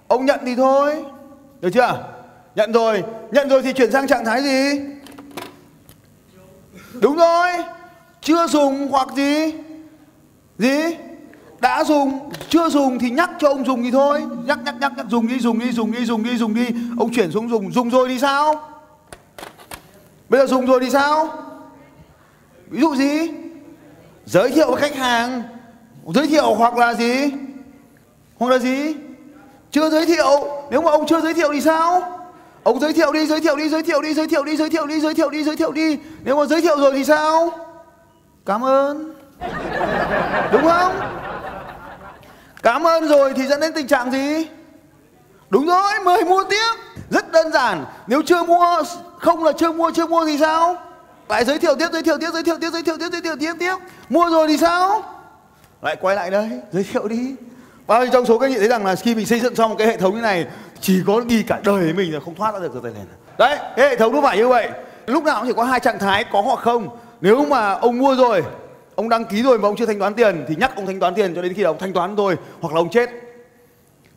ông 0.08 0.26
nhận 0.26 0.40
thì 0.46 0.56
thôi 0.56 1.04
được 1.62 1.70
chưa 1.74 2.04
nhận 2.56 2.72
rồi 2.72 3.04
nhận 3.32 3.50
rồi 3.50 3.62
thì 3.62 3.74
chuyển 3.74 3.92
sang 3.92 4.08
trạng 4.08 4.26
thái 4.26 4.44
gì 4.44 4.82
đúng 7.02 7.16
rồi 7.16 7.50
chưa 8.22 8.48
dùng 8.48 8.88
hoặc 8.92 9.08
gì 9.16 9.54
gì 10.58 10.96
đã 11.63 11.83
dùng, 11.83 12.30
chưa 12.50 12.69
dùng 12.69 13.00
thì 13.00 13.10
nhắc 13.10 13.30
cho 13.39 13.48
ông 13.48 13.65
dùng 13.65 13.83
thì 13.83 13.92
thôi. 13.92 14.24
Nhắc 14.45 14.60
nhắc 14.65 14.75
nhắc 14.81 14.92
nhắc, 14.98 15.06
dùng 15.10 15.27
đi 15.27 15.39
dùng 15.39 15.60
đi 15.60 15.71
dùng 15.71 15.92
đi 15.92 16.06
dùng 16.06 16.24
đi 16.24 16.38
dùng 16.38 16.56
đi. 16.56 16.65
Ông 17.00 17.13
chuyển 17.13 17.31
xuống 17.31 17.50
dùng 17.50 17.71
dùng 17.71 17.89
rồi 17.89 18.10
thì 18.10 18.19
sao? 18.19 18.69
Bây 20.30 20.42
giờ 20.42 20.48
dùng 20.48 20.65
rồi 20.65 20.80
thì 20.83 20.89
sao? 20.89 21.30
Ví 22.68 22.81
dụ 22.81 22.95
gì? 22.95 23.31
Giới 24.25 24.51
thiệu 24.51 24.71
với 24.71 24.81
khách 24.81 24.95
hàng. 24.95 25.44
Giới 26.15 26.27
thiệu 26.27 26.54
hoặc 26.54 26.77
là 26.77 26.94
gì? 26.94 27.31
Hoặc 28.38 28.51
là 28.51 28.60
gì? 28.60 28.95
Chưa 29.71 29.89
giới 29.89 30.06
thiệu. 30.06 30.48
Nếu 30.71 30.81
mà 30.81 30.92
ông 30.92 31.06
chưa 31.07 31.21
giới 31.21 31.33
thiệu 31.33 31.50
thì 31.54 31.62
sao? 31.62 32.19
Ông 32.63 32.80
giới 32.80 32.94
thiệu 32.94 33.12
đi, 33.12 33.25
giới 33.25 33.42
thiệu 33.42 33.56
đi, 33.56 33.69
giới 33.69 33.83
thiệu 33.83 34.01
đi, 34.01 34.13
giới 34.13 34.27
thiệu 34.27 34.44
đi, 34.44 34.57
giới 34.57 34.69
thiệu 34.69 34.88
đi, 34.88 35.00
giới 35.00 35.13
thiệu 35.13 35.30
đi, 35.30 35.44
giới 35.44 35.56
thiệu 35.56 35.71
đi. 35.71 35.98
Nếu 36.24 36.38
mà 36.38 36.45
giới 36.45 36.62
thiệu 36.62 36.77
rồi 36.77 36.92
thì 36.94 37.04
sao? 37.04 37.51
Cảm 38.45 38.65
ơn. 38.65 39.13
Đúng 40.51 40.63
không? 40.63 40.94
Cảm 42.63 42.88
ơn 42.88 43.07
rồi 43.07 43.33
thì 43.36 43.48
dẫn 43.48 43.60
đến 43.60 43.74
tình 43.74 43.88
trạng 43.88 44.12
gì? 44.12 44.48
Đúng 45.50 45.65
rồi, 45.65 45.92
mời 46.04 46.24
mua 46.24 46.44
tiếp. 46.44 46.74
Rất 47.10 47.31
đơn 47.31 47.51
giản, 47.51 47.86
nếu 48.07 48.21
chưa 48.25 48.44
mua, 48.44 48.83
không 49.19 49.44
là 49.44 49.51
chưa 49.57 49.71
mua 49.71 49.92
chưa 49.92 50.06
mua 50.06 50.25
thì 50.25 50.38
sao? 50.38 50.75
Lại 51.30 51.45
giới 51.45 51.60
thiệu 51.60 51.75
tiếp, 51.80 51.88
giới 51.94 52.04
thiệu 52.04 52.18
tiếp, 52.18 52.30
giới 52.33 52.44
thiệu 52.44 52.57
tiếp, 52.62 52.69
giới 52.74 52.83
thiệu 52.83 52.98
tiếp, 53.00 53.10
giới 53.12 53.21
thiệu 53.21 53.36
tiếp 53.39 53.54
tiếp. 53.60 53.75
Mua 54.10 54.30
rồi 54.30 54.48
thì 54.48 54.57
sao? 54.57 55.04
Lại 55.81 55.95
quay 56.01 56.15
lại 56.15 56.31
đây, 56.31 56.50
giới 56.71 56.83
thiệu 56.83 57.07
đi. 57.07 57.36
Bao 57.88 58.01
nhiêu 58.01 58.10
trong 58.13 58.25
số 58.25 58.39
các 58.39 58.45
anh 58.48 58.54
chị 58.54 58.60
thấy 58.60 58.68
rằng 58.68 58.86
là 58.86 58.95
khi 58.95 59.15
mình 59.15 59.25
xây 59.25 59.39
dựng 59.39 59.56
xong 59.56 59.69
một 59.69 59.75
cái 59.80 59.88
hệ 59.88 59.98
thống 59.98 60.15
như 60.15 60.21
này, 60.21 60.45
chỉ 60.81 61.01
có 61.07 61.21
đi 61.21 61.44
cả 61.44 61.60
đời 61.63 61.94
mình 61.94 62.13
là 62.13 62.19
không 62.25 62.36
thoát 62.36 62.54
ra 62.54 62.60
được 62.60 62.71
từ 62.74 62.81
rồi 62.81 62.94
này. 62.94 63.04
Đấy, 63.38 63.57
cái 63.75 63.89
hệ 63.89 63.95
thống 63.95 64.13
nó 64.13 64.21
phải 64.21 64.38
như 64.38 64.48
vậy. 64.48 64.69
Lúc 65.07 65.24
nào 65.24 65.36
cũng 65.39 65.48
chỉ 65.48 65.54
có 65.54 65.63
hai 65.63 65.80
trạng 65.80 66.00
thái, 66.00 66.24
có 66.24 66.42
hoặc 66.42 66.60
không. 66.60 66.89
Nếu 67.21 67.45
mà 67.45 67.74
ông 67.74 67.98
mua 67.98 68.15
rồi 68.15 68.44
ông 68.95 69.10
đăng 69.10 69.25
ký 69.25 69.44
rồi 69.44 69.60
mà 69.60 69.68
ông 69.68 69.75
chưa 69.75 69.86
thanh 69.86 70.00
toán 70.00 70.13
tiền 70.13 70.45
thì 70.48 70.56
nhắc 70.56 70.75
ông 70.75 70.86
thanh 70.86 71.00
toán 71.00 71.16
tiền 71.16 71.36
cho 71.36 71.42
đến 71.42 71.54
khi 71.54 71.63
nào 71.63 71.72
ông 71.72 71.80
thanh 71.80 71.94
toán 71.94 72.16
rồi 72.16 72.36
hoặc 72.62 72.74
là 72.74 72.80
ông 72.80 72.90
chết. 72.90 73.10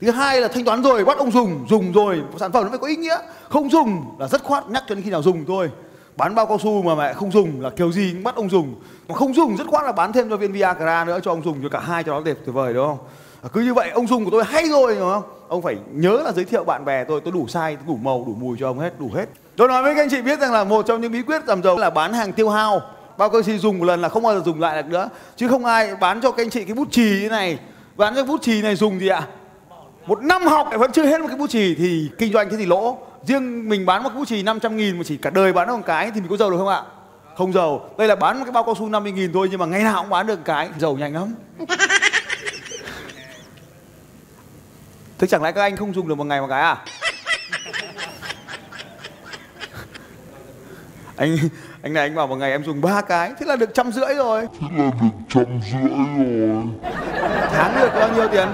Thứ 0.00 0.10
hai 0.10 0.40
là 0.40 0.48
thanh 0.48 0.64
toán 0.64 0.82
rồi 0.82 1.04
bắt 1.04 1.18
ông 1.18 1.30
dùng 1.30 1.66
dùng 1.68 1.92
rồi. 1.92 2.22
Sản 2.40 2.52
phẩm 2.52 2.64
nó 2.64 2.70
phải 2.70 2.78
có 2.78 2.86
ý 2.86 2.96
nghĩa. 2.96 3.18
Không 3.48 3.70
dùng 3.70 4.04
là 4.18 4.28
rất 4.28 4.42
khoát 4.42 4.68
nhắc 4.68 4.84
cho 4.88 4.94
đến 4.94 5.04
khi 5.04 5.10
nào 5.10 5.22
dùng 5.22 5.44
thôi. 5.46 5.70
Bán 6.16 6.34
bao 6.34 6.46
cao 6.46 6.58
su 6.58 6.82
mà 6.82 6.94
mẹ 6.94 7.12
không 7.12 7.30
dùng 7.30 7.60
là 7.60 7.70
kiểu 7.70 7.92
gì 7.92 8.10
cũng 8.12 8.24
bắt 8.24 8.34
ông 8.36 8.50
dùng. 8.50 8.74
Mà 9.08 9.14
không 9.14 9.34
dùng 9.34 9.56
rất 9.56 9.66
khoát 9.66 9.84
là 9.84 9.92
bán 9.92 10.12
thêm 10.12 10.30
cho 10.30 10.36
viên 10.36 10.52
Viagra 10.52 11.04
nữa 11.04 11.18
cho 11.22 11.32
ông 11.32 11.44
dùng 11.44 11.62
cho 11.62 11.68
cả 11.68 11.80
hai 11.80 12.02
cho 12.04 12.12
nó 12.12 12.20
đẹp 12.20 12.36
tuyệt 12.44 12.54
vời 12.54 12.74
đúng 12.74 12.86
không? 12.86 12.98
À, 13.42 13.48
cứ 13.52 13.60
như 13.60 13.74
vậy 13.74 13.90
ông 13.90 14.06
dùng 14.06 14.24
của 14.24 14.30
tôi 14.30 14.44
hay 14.44 14.68
rồi 14.68 14.94
đúng 14.94 15.10
không? 15.10 15.22
Ông 15.48 15.62
phải 15.62 15.76
nhớ 15.92 16.22
là 16.24 16.32
giới 16.32 16.44
thiệu 16.44 16.64
bạn 16.64 16.84
bè 16.84 17.04
tôi 17.04 17.20
tôi 17.20 17.32
đủ 17.32 17.46
sai 17.48 17.76
đủ 17.86 17.96
màu 18.02 18.24
đủ 18.26 18.34
mùi 18.38 18.56
cho 18.60 18.66
ông 18.70 18.78
hết 18.78 19.00
đủ 19.00 19.10
hết. 19.14 19.26
Tôi 19.56 19.68
nói 19.68 19.82
với 19.82 19.94
các 19.94 20.02
anh 20.02 20.10
chị 20.10 20.22
biết 20.22 20.40
rằng 20.40 20.52
là 20.52 20.64
một 20.64 20.86
trong 20.86 21.00
những 21.00 21.12
bí 21.12 21.22
quyết 21.22 21.42
làm 21.46 21.62
giàu 21.62 21.76
là 21.76 21.90
bán 21.90 22.12
hàng 22.12 22.32
tiêu 22.32 22.48
hao 22.48 22.80
bao 23.18 23.30
cơ 23.30 23.42
si 23.42 23.58
dùng 23.58 23.78
một 23.78 23.84
lần 23.84 24.00
là 24.00 24.08
không 24.08 24.22
bao 24.22 24.34
giờ 24.34 24.42
dùng 24.44 24.60
lại 24.60 24.82
được 24.82 24.88
nữa. 24.88 25.08
Chứ 25.36 25.48
không 25.48 25.64
ai 25.64 25.94
bán 25.96 26.20
cho 26.20 26.30
các 26.30 26.42
anh 26.42 26.50
chị 26.50 26.64
cái 26.64 26.74
bút 26.74 26.88
chì 26.90 27.20
như 27.22 27.28
này. 27.28 27.58
Bán 27.96 28.14
cho 28.14 28.24
bút 28.24 28.42
chì 28.42 28.62
này 28.62 28.76
dùng 28.76 29.00
gì 29.00 29.08
ạ? 29.08 29.22
Một 30.06 30.22
năm 30.22 30.42
học 30.46 30.70
vẫn 30.78 30.92
chưa 30.92 31.06
hết 31.06 31.20
một 31.20 31.26
cái 31.28 31.36
bút 31.36 31.50
chì 31.50 31.74
thì 31.74 32.10
kinh 32.18 32.32
doanh 32.32 32.50
thế 32.50 32.56
thì 32.56 32.66
lỗ? 32.66 32.98
Riêng 33.24 33.68
mình 33.68 33.86
bán 33.86 34.02
một 34.02 34.08
cái 34.08 34.18
bút 34.18 34.24
chì 34.28 34.42
500 34.42 34.76
nghìn 34.76 34.98
mà 34.98 35.04
chỉ 35.06 35.16
cả 35.16 35.30
đời 35.30 35.52
bán 35.52 35.68
được 35.68 35.76
một 35.76 35.82
cái 35.86 36.10
thì 36.14 36.20
mình 36.20 36.30
có 36.30 36.36
giàu 36.36 36.50
được 36.50 36.56
không 36.58 36.68
ạ? 36.68 36.82
Không 37.36 37.52
giàu. 37.52 37.90
Đây 37.98 38.08
là 38.08 38.16
bán 38.16 38.38
một 38.38 38.44
cái 38.44 38.52
bao 38.52 38.64
cao 38.64 38.74
su 38.78 38.88
50 38.88 39.12
nghìn 39.12 39.32
thôi 39.32 39.48
nhưng 39.50 39.60
mà 39.60 39.66
ngày 39.66 39.82
nào 39.82 40.02
cũng 40.02 40.10
bán 40.10 40.26
được 40.26 40.36
một 40.36 40.42
cái. 40.44 40.68
Giàu 40.78 40.96
nhanh 40.96 41.14
lắm. 41.14 41.34
Thế 45.18 45.26
chẳng 45.26 45.42
lẽ 45.42 45.52
các 45.52 45.62
anh 45.62 45.76
không 45.76 45.94
dùng 45.94 46.08
được 46.08 46.14
một 46.14 46.24
ngày 46.24 46.40
một 46.40 46.46
cái 46.50 46.60
à? 46.62 46.76
Anh 51.16 51.36
anh 51.86 51.92
này 51.92 52.02
anh 52.02 52.14
bảo 52.14 52.26
một 52.26 52.36
ngày 52.36 52.50
em 52.50 52.64
dùng 52.64 52.80
ba 52.80 53.00
cái 53.00 53.32
thế 53.38 53.46
là 53.46 53.56
được 53.56 53.74
trăm 53.74 53.92
rưỡi 53.92 54.14
rồi. 54.14 54.46
Thế 54.60 54.66
là 54.78 54.90
được 55.00 55.16
trăm 55.28 55.60
rưỡi 55.72 55.90
rồi. 55.90 56.64
Tháng 57.52 57.76
được 57.80 57.88
bao 57.94 58.08
nhiêu 58.14 58.28
tiền? 58.28 58.48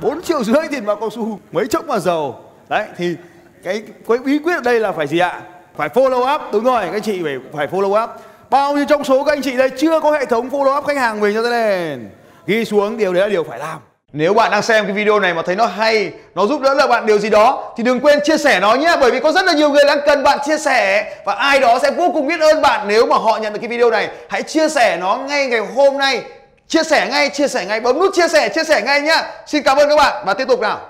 4 0.00 0.22
triệu 0.22 0.44
rưỡi 0.44 0.68
tiền 0.70 0.86
bao 0.86 0.96
cao 0.96 1.10
su 1.10 1.40
mấy 1.52 1.66
chốc 1.66 1.86
mà 1.86 1.98
giàu. 1.98 2.40
Đấy 2.68 2.86
thì 2.96 3.16
cái 3.64 3.82
cái 4.08 4.18
bí 4.18 4.38
quyết 4.38 4.54
ở 4.54 4.60
đây 4.60 4.80
là 4.80 4.92
phải 4.92 5.06
gì 5.06 5.18
ạ? 5.18 5.40
Phải 5.76 5.88
follow 5.88 6.34
up 6.34 6.40
đúng 6.52 6.64
rồi 6.64 6.84
các 6.84 6.92
anh 6.92 7.02
chị 7.02 7.22
phải 7.22 7.36
phải 7.52 7.66
follow 7.66 8.04
up. 8.04 8.10
Bao 8.50 8.74
nhiêu 8.74 8.84
trong 8.88 9.04
số 9.04 9.24
các 9.24 9.32
anh 9.32 9.42
chị 9.42 9.56
đây 9.56 9.70
chưa 9.78 10.00
có 10.00 10.12
hệ 10.12 10.26
thống 10.26 10.48
follow 10.48 10.78
up 10.78 10.84
khách 10.84 10.96
hàng 10.96 11.20
mình 11.20 11.34
cho 11.34 11.42
tay 11.42 11.50
lên? 11.50 12.10
Ghi 12.46 12.64
xuống 12.64 12.96
điều 12.96 13.12
đấy 13.12 13.22
là 13.22 13.28
điều 13.28 13.44
phải 13.44 13.58
làm 13.58 13.78
nếu 14.12 14.34
bạn 14.34 14.50
đang 14.50 14.62
xem 14.62 14.84
cái 14.84 14.92
video 14.92 15.20
này 15.20 15.34
mà 15.34 15.42
thấy 15.42 15.56
nó 15.56 15.66
hay, 15.66 16.12
nó 16.34 16.46
giúp 16.46 16.60
đỡ 16.60 16.74
được 16.74 16.86
bạn 16.86 17.06
điều 17.06 17.18
gì 17.18 17.30
đó 17.30 17.74
thì 17.76 17.82
đừng 17.82 18.00
quên 18.00 18.18
chia 18.24 18.38
sẻ 18.38 18.60
nó 18.60 18.74
nhé 18.74 18.96
bởi 19.00 19.10
vì 19.10 19.20
có 19.20 19.32
rất 19.32 19.46
là 19.46 19.52
nhiều 19.52 19.70
người 19.70 19.84
đang 19.86 19.98
cần 20.06 20.22
bạn 20.22 20.38
chia 20.46 20.58
sẻ 20.58 21.12
và 21.24 21.34
ai 21.34 21.60
đó 21.60 21.78
sẽ 21.82 21.90
vô 21.90 22.10
cùng 22.14 22.26
biết 22.26 22.40
ơn 22.40 22.62
bạn 22.62 22.88
nếu 22.88 23.06
mà 23.06 23.16
họ 23.16 23.38
nhận 23.42 23.52
được 23.52 23.58
cái 23.58 23.68
video 23.68 23.90
này. 23.90 24.08
Hãy 24.28 24.42
chia 24.42 24.68
sẻ 24.68 24.96
nó 25.00 25.16
ngay 25.16 25.46
ngày 25.46 25.60
hôm 25.60 25.98
nay. 25.98 26.22
Chia 26.68 26.82
sẻ 26.82 27.08
ngay, 27.10 27.28
chia 27.28 27.48
sẻ 27.48 27.64
ngay, 27.66 27.80
bấm 27.80 27.98
nút 27.98 28.14
chia 28.14 28.28
sẻ, 28.28 28.48
chia 28.48 28.64
sẻ 28.64 28.82
ngay 28.82 29.00
nhá. 29.00 29.30
Xin 29.46 29.62
cảm 29.62 29.76
ơn 29.76 29.88
các 29.88 29.96
bạn 29.96 30.24
và 30.26 30.34
tiếp 30.34 30.48
tục 30.48 30.60
nào. 30.60 30.80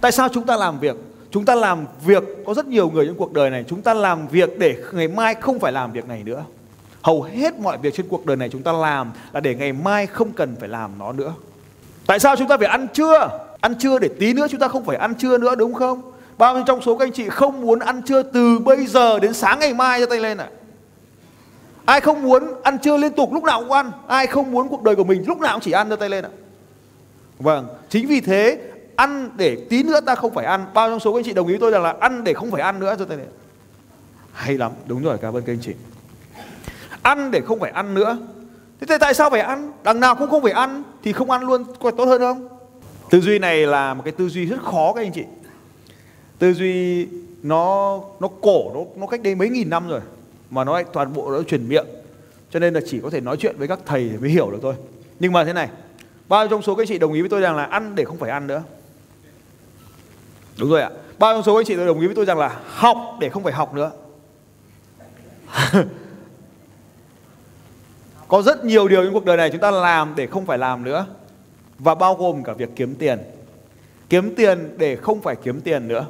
Tại 0.00 0.12
sao 0.12 0.28
chúng 0.34 0.46
ta 0.46 0.56
làm 0.56 0.80
việc? 0.80 0.96
Chúng 1.30 1.44
ta 1.44 1.54
làm 1.54 1.86
việc 2.04 2.22
có 2.46 2.54
rất 2.54 2.66
nhiều 2.66 2.90
người 2.90 3.06
trong 3.06 3.16
cuộc 3.16 3.32
đời 3.32 3.50
này, 3.50 3.64
chúng 3.68 3.82
ta 3.82 3.94
làm 3.94 4.28
việc 4.28 4.58
để 4.58 4.74
ngày 4.92 5.08
mai 5.08 5.34
không 5.34 5.58
phải 5.58 5.72
làm 5.72 5.92
việc 5.92 6.08
này 6.08 6.22
nữa 6.24 6.44
hầu 7.06 7.22
hết 7.22 7.58
mọi 7.58 7.78
việc 7.78 7.94
trên 7.94 8.08
cuộc 8.08 8.26
đời 8.26 8.36
này 8.36 8.48
chúng 8.48 8.62
ta 8.62 8.72
làm 8.72 9.12
là 9.32 9.40
để 9.40 9.54
ngày 9.54 9.72
mai 9.72 10.06
không 10.06 10.32
cần 10.32 10.56
phải 10.60 10.68
làm 10.68 10.90
nó 10.98 11.12
nữa. 11.12 11.34
Tại 12.06 12.18
sao 12.18 12.36
chúng 12.36 12.48
ta 12.48 12.56
phải 12.56 12.68
ăn 12.68 12.86
trưa? 12.94 13.46
Ăn 13.60 13.74
trưa 13.78 13.98
để 13.98 14.08
tí 14.18 14.32
nữa 14.32 14.46
chúng 14.50 14.60
ta 14.60 14.68
không 14.68 14.84
phải 14.84 14.96
ăn 14.96 15.14
trưa 15.14 15.38
nữa, 15.38 15.54
đúng 15.54 15.74
không? 15.74 16.12
Bao 16.38 16.54
nhiêu 16.54 16.64
trong 16.66 16.82
số 16.82 16.96
các 16.96 17.04
anh 17.04 17.12
chị 17.12 17.28
không 17.28 17.60
muốn 17.60 17.78
ăn 17.78 18.02
trưa 18.02 18.22
từ 18.22 18.58
bây 18.58 18.86
giờ 18.86 19.18
đến 19.18 19.34
sáng 19.34 19.58
ngày 19.58 19.74
mai 19.74 20.00
cho 20.00 20.06
tay 20.06 20.20
lên 20.20 20.38
ạ. 20.38 20.44
À? 20.44 20.56
ai 21.84 22.00
không 22.00 22.22
muốn 22.22 22.42
ăn 22.62 22.78
trưa 22.78 22.96
liên 22.96 23.12
tục, 23.12 23.32
lúc 23.32 23.44
nào 23.44 23.60
cũng 23.60 23.72
ăn. 23.72 23.92
Ai 24.06 24.26
không 24.26 24.50
muốn 24.50 24.68
cuộc 24.68 24.82
đời 24.82 24.96
của 24.96 25.04
mình, 25.04 25.24
lúc 25.26 25.40
nào 25.40 25.52
cũng 25.52 25.62
chỉ 25.62 25.72
ăn 25.72 25.88
cho 25.88 25.96
tay 25.96 26.08
lên 26.08 26.24
ạ. 26.24 26.30
À? 26.32 26.36
vâng 27.38 27.66
chính 27.88 28.06
vì 28.06 28.20
thế, 28.20 28.58
ăn 28.96 29.30
để 29.36 29.56
tí 29.70 29.82
nữa 29.82 30.00
ta 30.00 30.14
không 30.14 30.34
phải 30.34 30.46
ăn. 30.46 30.66
Bao 30.74 30.90
trong 30.90 31.00
số 31.00 31.12
các 31.12 31.18
anh 31.18 31.24
chị 31.24 31.32
đồng 31.32 31.48
ý 31.48 31.56
tôi 31.60 31.70
rằng 31.70 31.82
là 31.82 31.94
ăn 32.00 32.24
để 32.24 32.34
không 32.34 32.50
phải 32.50 32.62
ăn 32.62 32.80
nữa 32.80 32.94
cho 32.98 33.04
tay 33.04 33.16
lên. 33.16 33.28
Hay 34.32 34.58
lắm, 34.58 34.72
đúng 34.86 35.02
rồi, 35.02 35.18
cảm 35.22 35.36
ơn 35.36 35.42
các 35.42 35.52
anh 35.52 35.60
chị 35.62 35.72
ăn 37.06 37.30
để 37.30 37.40
không 37.40 37.60
phải 37.60 37.70
ăn 37.70 37.94
nữa. 37.94 38.18
Thế 38.80 38.98
tại 38.98 39.14
sao 39.14 39.30
phải 39.30 39.40
ăn? 39.40 39.72
Đằng 39.84 40.00
nào 40.00 40.14
cũng 40.14 40.30
không 40.30 40.42
phải 40.42 40.52
ăn 40.52 40.82
thì 41.02 41.12
không 41.12 41.30
ăn 41.30 41.42
luôn 41.42 41.64
có 41.80 41.90
tốt 41.90 42.04
hơn 42.04 42.20
không? 42.20 42.48
Tư 43.10 43.20
duy 43.20 43.38
này 43.38 43.66
là 43.66 43.94
một 43.94 44.02
cái 44.04 44.12
tư 44.12 44.28
duy 44.28 44.46
rất 44.46 44.62
khó 44.62 44.92
các 44.92 45.00
anh 45.00 45.12
chị. 45.12 45.24
Tư 46.38 46.52
duy 46.52 47.06
nó 47.42 48.00
nó 48.20 48.28
cổ, 48.40 48.70
nó 48.74 48.80
nó 48.96 49.06
cách 49.06 49.22
đây 49.22 49.34
mấy 49.34 49.48
nghìn 49.48 49.70
năm 49.70 49.88
rồi 49.88 50.00
mà 50.50 50.64
nó 50.64 50.72
lại 50.72 50.84
toàn 50.92 51.12
bộ 51.12 51.30
nó 51.30 51.42
truyền 51.42 51.68
miệng. 51.68 51.86
Cho 52.50 52.58
nên 52.58 52.74
là 52.74 52.80
chỉ 52.86 53.00
có 53.00 53.10
thể 53.10 53.20
nói 53.20 53.36
chuyện 53.36 53.54
với 53.58 53.68
các 53.68 53.78
thầy 53.86 54.10
mới 54.20 54.30
hiểu 54.30 54.50
được 54.50 54.58
thôi. 54.62 54.74
Nhưng 55.20 55.32
mà 55.32 55.44
thế 55.44 55.52
này, 55.52 55.68
bao 56.28 56.48
trong 56.48 56.62
số 56.62 56.74
các 56.74 56.82
anh 56.82 56.88
chị 56.88 56.98
đồng 56.98 57.12
ý 57.12 57.20
với 57.20 57.28
tôi 57.28 57.40
rằng 57.40 57.56
là 57.56 57.64
ăn 57.64 57.94
để 57.94 58.04
không 58.04 58.18
phải 58.18 58.30
ăn 58.30 58.46
nữa? 58.46 58.62
Đúng 60.58 60.70
rồi 60.70 60.82
ạ. 60.82 60.90
Bao 61.18 61.34
trong 61.34 61.42
số 61.42 61.54
các 61.54 61.60
anh 61.60 61.66
chị 61.66 61.76
đồng 61.76 62.00
ý 62.00 62.06
với 62.06 62.16
tôi 62.16 62.24
rằng 62.24 62.38
là 62.38 62.56
học 62.66 62.98
để 63.20 63.28
không 63.28 63.42
phải 63.42 63.52
học 63.52 63.74
nữa? 63.74 63.90
có 68.28 68.42
rất 68.42 68.64
nhiều 68.64 68.88
điều 68.88 69.04
trong 69.04 69.14
cuộc 69.14 69.24
đời 69.24 69.36
này 69.36 69.50
chúng 69.50 69.60
ta 69.60 69.70
làm 69.70 70.12
để 70.16 70.26
không 70.26 70.46
phải 70.46 70.58
làm 70.58 70.84
nữa. 70.84 71.06
Và 71.78 71.94
bao 71.94 72.14
gồm 72.14 72.44
cả 72.44 72.52
việc 72.52 72.68
kiếm 72.76 72.94
tiền. 72.94 73.18
Kiếm 74.08 74.34
tiền 74.34 74.74
để 74.78 74.96
không 74.96 75.20
phải 75.20 75.36
kiếm 75.36 75.60
tiền 75.60 75.88
nữa. 75.88 76.06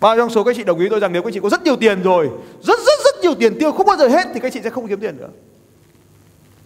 Bao 0.00 0.16
trong 0.16 0.30
số 0.30 0.44
các 0.44 0.56
chị 0.56 0.64
đồng 0.64 0.78
ý 0.78 0.88
tôi 0.88 1.00
rằng 1.00 1.12
nếu 1.12 1.22
các 1.22 1.34
chị 1.34 1.40
có 1.40 1.48
rất 1.48 1.62
nhiều 1.62 1.76
tiền 1.76 2.02
rồi 2.02 2.30
rất 2.62 2.78
rất 2.78 2.98
rất 3.04 3.14
nhiều 3.22 3.34
tiền 3.34 3.58
tiêu 3.58 3.72
không 3.72 3.86
bao 3.86 3.96
giờ 3.96 4.08
hết 4.08 4.26
thì 4.34 4.40
các 4.40 4.52
chị 4.52 4.60
sẽ 4.64 4.70
không 4.70 4.88
kiếm 4.88 5.00
tiền 5.00 5.16
nữa. 5.16 5.28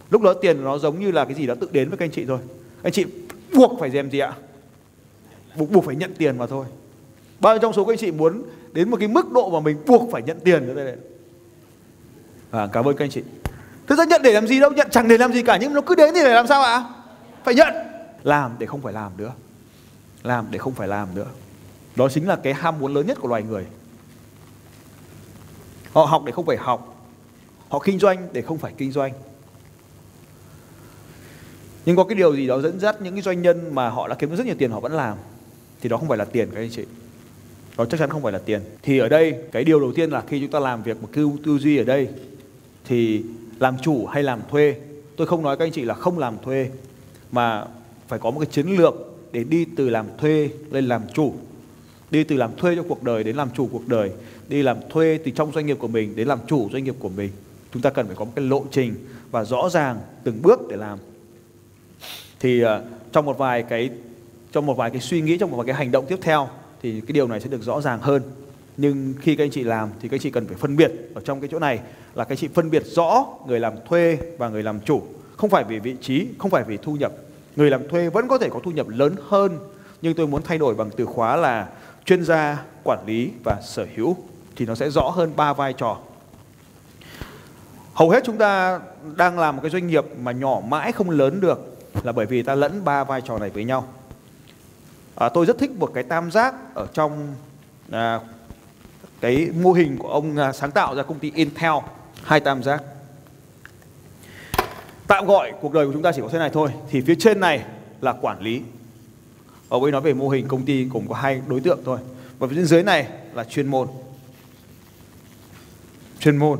Lúc 0.09 0.21
đó 0.21 0.33
tiền 0.33 0.63
nó 0.63 0.77
giống 0.77 0.99
như 0.99 1.11
là 1.11 1.25
cái 1.25 1.33
gì 1.33 1.47
đó 1.47 1.55
tự 1.59 1.67
đến 1.71 1.89
với 1.89 1.97
các 1.97 2.05
anh 2.05 2.11
chị 2.11 2.25
thôi. 2.25 2.39
Anh 2.83 2.93
chị 2.93 3.05
buộc 3.53 3.79
phải 3.79 3.91
dèm 3.91 4.09
gì 4.09 4.19
ạ 4.19 4.33
buộc, 5.55 5.71
buộc 5.71 5.85
phải 5.85 5.95
nhận 5.95 6.13
tiền 6.17 6.37
mà 6.37 6.47
thôi. 6.47 6.65
Bao 7.39 7.57
trong 7.57 7.73
số 7.73 7.85
các 7.85 7.93
anh 7.93 7.97
chị 7.97 8.11
muốn 8.11 8.43
đến 8.71 8.89
một 8.89 8.97
cái 8.99 9.07
mức 9.07 9.31
độ 9.31 9.49
mà 9.49 9.59
mình 9.59 9.77
buộc 9.85 10.11
phải 10.11 10.21
nhận 10.21 10.39
tiền 10.39 10.67
nữa 10.67 10.73
đây 10.73 10.85
này. 10.85 10.95
À, 12.51 12.67
cảm 12.73 12.85
ơn 12.85 12.95
các 12.95 13.05
anh 13.05 13.11
chị 13.11 13.21
thực 13.87 13.97
ra 13.97 14.03
nhận 14.03 14.21
để 14.23 14.33
làm 14.33 14.47
gì 14.47 14.59
đâu 14.59 14.71
nhận 14.71 14.87
chẳng 14.91 15.07
để 15.07 15.17
làm 15.17 15.33
gì 15.33 15.43
cả 15.43 15.57
nhưng 15.61 15.73
nó 15.73 15.81
cứ 15.81 15.95
đến 15.95 16.13
thì 16.13 16.23
để 16.23 16.33
làm 16.33 16.47
sao 16.47 16.63
ạ? 16.63 16.83
Phải 17.43 17.55
nhận. 17.55 17.73
Làm 18.23 18.55
để 18.59 18.65
không 18.65 18.81
phải 18.81 18.93
làm 18.93 19.11
nữa. 19.17 19.31
Làm 20.23 20.47
để 20.51 20.59
không 20.59 20.73
phải 20.73 20.87
làm 20.87 21.15
nữa. 21.15 21.27
Đó 21.95 22.09
chính 22.09 22.27
là 22.27 22.35
cái 22.35 22.53
ham 22.53 22.79
muốn 22.79 22.93
lớn 22.93 23.07
nhất 23.07 23.17
của 23.21 23.27
loài 23.27 23.43
người. 23.43 23.65
Họ 25.93 26.05
học 26.05 26.23
để 26.25 26.31
không 26.31 26.45
phải 26.45 26.57
học. 26.57 27.05
Họ 27.69 27.79
kinh 27.79 27.99
doanh 27.99 28.27
để 28.33 28.41
không 28.41 28.57
phải 28.57 28.73
kinh 28.77 28.91
doanh. 28.91 29.13
Nhưng 31.85 31.95
có 31.95 32.03
cái 32.03 32.15
điều 32.15 32.35
gì 32.35 32.47
đó 32.47 32.61
dẫn 32.61 32.79
dắt 32.79 33.01
những 33.01 33.13
cái 33.13 33.21
doanh 33.21 33.41
nhân 33.41 33.75
mà 33.75 33.89
họ 33.89 34.07
đã 34.07 34.15
kiếm 34.15 34.29
được 34.29 34.35
rất 34.35 34.45
nhiều 34.45 34.55
tiền 34.57 34.71
họ 34.71 34.79
vẫn 34.79 34.91
làm 34.91 35.17
thì 35.81 35.89
đó 35.89 35.97
không 35.97 36.07
phải 36.07 36.17
là 36.17 36.25
tiền 36.25 36.49
các 36.51 36.59
anh 36.59 36.69
chị. 36.71 36.85
Đó 37.77 37.85
chắc 37.85 37.99
chắn 37.99 38.09
không 38.09 38.23
phải 38.23 38.31
là 38.31 38.39
tiền. 38.45 38.61
Thì 38.81 38.99
ở 38.99 39.09
đây 39.09 39.35
cái 39.51 39.63
điều 39.63 39.79
đầu 39.79 39.93
tiên 39.95 40.09
là 40.09 40.23
khi 40.27 40.39
chúng 40.39 40.51
ta 40.51 40.59
làm 40.59 40.83
việc 40.83 41.01
một 41.01 41.07
tư, 41.13 41.29
tư 41.45 41.57
duy 41.57 41.77
ở 41.77 41.83
đây 41.83 42.07
thì 42.85 43.23
làm 43.63 43.77
chủ 43.81 44.05
hay 44.05 44.23
làm 44.23 44.41
thuê. 44.49 44.75
Tôi 45.15 45.27
không 45.27 45.43
nói 45.43 45.57
các 45.57 45.65
anh 45.65 45.71
chị 45.71 45.81
là 45.85 45.93
không 45.93 46.19
làm 46.19 46.37
thuê 46.43 46.69
mà 47.31 47.65
phải 48.07 48.19
có 48.19 48.31
một 48.31 48.39
cái 48.39 48.49
chiến 48.51 48.67
lược 48.67 48.93
để 49.31 49.43
đi 49.43 49.65
từ 49.75 49.89
làm 49.89 50.05
thuê 50.17 50.49
lên 50.71 50.85
làm 50.85 51.01
chủ. 51.13 51.33
Đi 52.11 52.23
từ 52.23 52.35
làm 52.35 52.55
thuê 52.55 52.75
cho 52.75 52.83
cuộc 52.83 53.03
đời 53.03 53.23
đến 53.23 53.35
làm 53.35 53.49
chủ 53.55 53.69
cuộc 53.71 53.87
đời. 53.87 54.11
Đi 54.47 54.61
làm 54.61 54.77
thuê 54.89 55.19
từ 55.25 55.31
trong 55.31 55.51
doanh 55.51 55.65
nghiệp 55.65 55.77
của 55.79 55.87
mình 55.87 56.15
đến 56.15 56.27
làm 56.27 56.39
chủ 56.47 56.69
doanh 56.71 56.83
nghiệp 56.83 56.95
của 56.99 57.09
mình. 57.09 57.29
Chúng 57.73 57.81
ta 57.81 57.89
cần 57.89 58.07
phải 58.07 58.15
có 58.15 58.25
một 58.25 58.31
cái 58.35 58.45
lộ 58.45 58.65
trình 58.71 58.95
và 59.31 59.43
rõ 59.43 59.69
ràng 59.69 59.97
từng 60.23 60.41
bước 60.41 60.59
để 60.69 60.75
làm. 60.77 60.99
Thì 62.39 62.63
uh, 62.65 62.69
trong 63.11 63.25
một 63.25 63.37
vài 63.37 63.63
cái 63.63 63.89
trong 64.51 64.65
một 64.65 64.77
vài 64.77 64.89
cái 64.89 65.01
suy 65.01 65.21
nghĩ 65.21 65.37
trong 65.37 65.51
một 65.51 65.57
vài 65.57 65.67
cái 65.67 65.75
hành 65.75 65.91
động 65.91 66.05
tiếp 66.05 66.19
theo 66.21 66.49
thì 66.81 67.01
cái 67.01 67.13
điều 67.13 67.27
này 67.27 67.39
sẽ 67.41 67.49
được 67.49 67.63
rõ 67.63 67.81
ràng 67.81 67.99
hơn. 68.01 68.21
Nhưng 68.77 69.13
khi 69.21 69.35
các 69.35 69.43
anh 69.43 69.51
chị 69.51 69.63
làm 69.63 69.89
thì 70.01 70.07
các 70.09 70.15
anh 70.15 70.21
chị 70.21 70.31
cần 70.31 70.47
phải 70.47 70.57
phân 70.57 70.75
biệt 70.75 70.91
ở 71.13 71.21
trong 71.25 71.41
cái 71.41 71.49
chỗ 71.51 71.59
này 71.59 71.79
là 72.15 72.23
các 72.23 72.31
anh 72.31 72.37
chị 72.37 72.47
phân 72.47 72.69
biệt 72.69 72.83
rõ 72.85 73.25
người 73.47 73.59
làm 73.59 73.73
thuê 73.85 74.17
và 74.37 74.49
người 74.49 74.63
làm 74.63 74.79
chủ. 74.79 75.03
Không 75.37 75.49
phải 75.49 75.63
vì 75.63 75.79
vị 75.79 75.95
trí 76.01 76.27
không 76.39 76.51
phải 76.51 76.63
vì 76.63 76.77
thu 76.77 76.95
nhập. 76.95 77.11
Người 77.55 77.69
làm 77.69 77.87
thuê 77.87 78.09
vẫn 78.09 78.27
có 78.27 78.37
thể 78.37 78.49
có 78.49 78.59
thu 78.63 78.71
nhập 78.71 78.87
lớn 78.89 79.15
hơn 79.27 79.59
nhưng 80.01 80.13
tôi 80.13 80.27
muốn 80.27 80.41
thay 80.41 80.57
đổi 80.57 80.75
bằng 80.75 80.89
từ 80.97 81.05
khóa 81.05 81.35
là 81.35 81.67
chuyên 82.05 82.23
gia 82.23 82.63
quản 82.83 82.99
lý 83.05 83.31
và 83.43 83.61
sở 83.61 83.87
hữu 83.95 84.15
thì 84.55 84.65
nó 84.65 84.75
sẽ 84.75 84.89
rõ 84.89 85.09
hơn 85.09 85.31
ba 85.35 85.53
vai 85.53 85.73
trò. 85.73 85.97
Hầu 87.93 88.09
hết 88.09 88.23
chúng 88.25 88.37
ta 88.37 88.79
đang 89.15 89.39
làm 89.39 89.55
một 89.55 89.61
cái 89.61 89.71
doanh 89.71 89.87
nghiệp 89.87 90.05
mà 90.21 90.31
nhỏ 90.31 90.61
mãi 90.67 90.91
không 90.91 91.09
lớn 91.09 91.41
được 91.41 91.77
là 92.03 92.11
bởi 92.11 92.25
vì 92.25 92.43
ta 92.43 92.55
lẫn 92.55 92.85
ba 92.85 93.03
vai 93.03 93.21
trò 93.21 93.39
này 93.39 93.49
với 93.49 93.63
nhau. 93.63 93.87
À, 95.15 95.29
tôi 95.29 95.45
rất 95.45 95.57
thích 95.57 95.71
một 95.79 95.91
cái 95.93 96.03
tam 96.03 96.31
giác 96.31 96.55
ở 96.73 96.87
trong 96.93 97.35
à, 97.91 98.19
cái 99.21 99.49
mô 99.61 99.71
hình 99.71 99.97
của 99.97 100.09
ông 100.09 100.37
à, 100.37 100.51
sáng 100.51 100.71
tạo 100.71 100.95
ra 100.95 101.03
công 101.03 101.19
ty 101.19 101.31
Intel 101.35 101.73
hai 102.23 102.39
tam 102.39 102.63
giác. 102.63 102.83
Tạm 105.07 105.25
gọi 105.25 105.53
cuộc 105.61 105.73
đời 105.73 105.87
của 105.87 105.93
chúng 105.93 106.01
ta 106.01 106.11
chỉ 106.11 106.21
có 106.21 106.29
thế 106.31 106.39
này 106.39 106.49
thôi, 106.53 106.69
thì 106.89 107.01
phía 107.01 107.15
trên 107.19 107.39
này 107.39 107.63
là 108.01 108.13
quản 108.13 108.41
lý. 108.41 108.61
Ở 109.69 109.79
ấy 109.79 109.91
nói 109.91 110.01
về 110.01 110.13
mô 110.13 110.29
hình 110.29 110.47
công 110.47 110.65
ty 110.65 110.87
cũng 110.93 111.07
có 111.07 111.15
hai 111.15 111.41
đối 111.47 111.59
tượng 111.59 111.79
thôi. 111.85 111.99
Và 112.39 112.47
phía 112.47 112.63
dưới 112.63 112.83
này 112.83 113.07
là 113.33 113.43
chuyên 113.43 113.67
môn. 113.67 113.87
Chuyên 116.19 116.37
môn. 116.37 116.59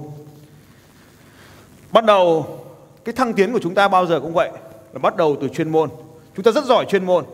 Bắt 1.91 2.05
đầu, 2.05 2.59
cái 3.05 3.13
thăng 3.13 3.33
tiến 3.33 3.53
của 3.53 3.59
chúng 3.63 3.75
ta 3.75 3.87
bao 3.87 4.05
giờ 4.05 4.19
cũng 4.19 4.33
vậy, 4.33 4.51
là 4.93 4.99
bắt 4.99 5.15
đầu 5.15 5.37
từ 5.41 5.47
chuyên 5.47 5.69
môn. 5.69 5.89
Chúng 6.35 6.43
ta 6.43 6.51
rất 6.51 6.65
giỏi 6.65 6.85
chuyên 6.89 7.05
môn. 7.05 7.25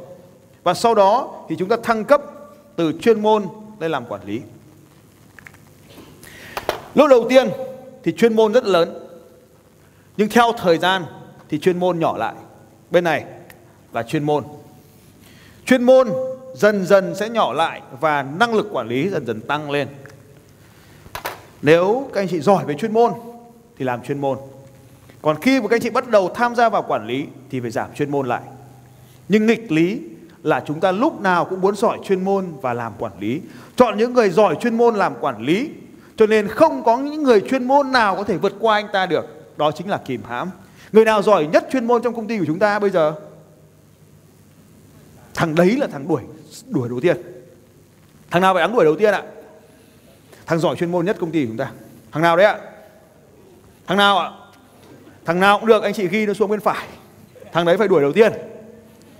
Và 0.63 0.73
sau 0.73 0.95
đó 0.95 1.43
thì 1.49 1.55
chúng 1.59 1.69
ta 1.69 1.77
thăng 1.83 2.05
cấp 2.05 2.21
từ 2.75 2.93
chuyên 3.01 3.21
môn 3.21 3.45
lên 3.79 3.91
làm 3.91 4.05
quản 4.05 4.23
lý. 4.25 4.41
Lúc 6.95 7.09
đầu 7.09 7.25
tiên 7.29 7.49
thì 8.03 8.11
chuyên 8.11 8.35
môn 8.35 8.53
rất 8.53 8.63
lớn. 8.65 9.07
Nhưng 10.17 10.29
theo 10.29 10.51
thời 10.57 10.77
gian 10.77 11.05
thì 11.49 11.59
chuyên 11.59 11.79
môn 11.79 11.99
nhỏ 11.99 12.17
lại. 12.17 12.35
Bên 12.91 13.03
này 13.03 13.25
là 13.93 14.03
chuyên 14.03 14.23
môn. 14.23 14.43
Chuyên 15.65 15.83
môn 15.83 16.09
dần 16.55 16.85
dần 16.85 17.15
sẽ 17.15 17.29
nhỏ 17.29 17.53
lại 17.53 17.81
và 17.99 18.23
năng 18.23 18.53
lực 18.53 18.67
quản 18.71 18.87
lý 18.87 19.09
dần 19.09 19.25
dần 19.25 19.41
tăng 19.41 19.71
lên. 19.71 19.87
Nếu 21.61 22.09
các 22.13 22.21
anh 22.21 22.27
chị 22.27 22.39
giỏi 22.39 22.65
về 22.65 22.73
chuyên 22.73 22.93
môn 22.93 23.11
thì 23.77 23.85
làm 23.85 24.03
chuyên 24.03 24.21
môn. 24.21 24.37
Còn 25.21 25.41
khi 25.41 25.61
mà 25.61 25.67
các 25.67 25.75
anh 25.75 25.81
chị 25.81 25.89
bắt 25.89 26.09
đầu 26.09 26.31
tham 26.35 26.55
gia 26.55 26.69
vào 26.69 26.85
quản 26.87 27.07
lý 27.07 27.25
thì 27.51 27.59
phải 27.59 27.71
giảm 27.71 27.93
chuyên 27.95 28.11
môn 28.11 28.27
lại. 28.27 28.41
Nhưng 29.29 29.45
nghịch 29.45 29.71
lý 29.71 29.99
là 30.43 30.63
chúng 30.67 30.79
ta 30.79 30.91
lúc 30.91 31.21
nào 31.21 31.45
cũng 31.45 31.61
muốn 31.61 31.75
giỏi 31.75 31.97
chuyên 32.05 32.23
môn 32.23 32.45
và 32.61 32.73
làm 32.73 32.93
quản 32.99 33.11
lý. 33.19 33.41
Chọn 33.75 33.97
những 33.97 34.13
người 34.13 34.29
giỏi 34.29 34.55
chuyên 34.61 34.77
môn 34.77 34.95
làm 34.95 35.13
quản 35.21 35.41
lý 35.41 35.69
cho 36.19 36.25
nên 36.25 36.47
không 36.47 36.83
có 36.83 36.97
những 36.97 37.23
người 37.23 37.41
chuyên 37.41 37.63
môn 37.63 37.91
nào 37.91 38.15
có 38.15 38.23
thể 38.23 38.37
vượt 38.37 38.53
qua 38.59 38.75
anh 38.75 38.87
ta 38.93 39.05
được. 39.05 39.25
Đó 39.57 39.71
chính 39.71 39.89
là 39.89 39.97
kìm 40.05 40.23
hãm. 40.23 40.51
Người 40.91 41.05
nào 41.05 41.21
giỏi 41.21 41.45
nhất 41.45 41.67
chuyên 41.71 41.85
môn 41.85 42.01
trong 42.01 42.15
công 42.15 42.27
ty 42.27 42.39
của 42.39 42.45
chúng 42.47 42.59
ta 42.59 42.79
bây 42.79 42.89
giờ? 42.89 43.13
Thằng 45.33 45.55
đấy 45.55 45.77
là 45.79 45.87
thằng 45.87 46.07
đuổi 46.07 46.21
đuổi 46.67 46.89
đầu 46.89 46.99
tiên. 46.99 47.17
Thằng 48.31 48.41
nào 48.41 48.53
phải 48.53 48.61
đáng 48.61 48.73
đuổi 48.73 48.85
đầu 48.85 48.95
tiên 48.95 49.13
ạ? 49.13 49.23
Thằng 50.45 50.59
giỏi 50.59 50.75
chuyên 50.75 50.91
môn 50.91 51.05
nhất 51.05 51.17
công 51.19 51.31
ty 51.31 51.41
của 51.41 51.47
chúng 51.47 51.57
ta. 51.57 51.71
Thằng 52.11 52.23
nào 52.23 52.37
đấy 52.37 52.45
ạ? 52.45 52.57
Thằng 53.87 53.97
nào 53.97 54.17
ạ? 54.17 54.31
Thằng 55.25 55.39
nào 55.39 55.59
cũng 55.59 55.67
được, 55.67 55.83
anh 55.83 55.93
chị 55.93 56.07
ghi 56.07 56.25
nó 56.25 56.33
xuống 56.33 56.49
bên 56.49 56.59
phải. 56.59 56.87
Thằng 57.51 57.65
đấy 57.65 57.77
phải 57.77 57.87
đuổi 57.87 58.01
đầu 58.01 58.11
tiên. 58.11 58.33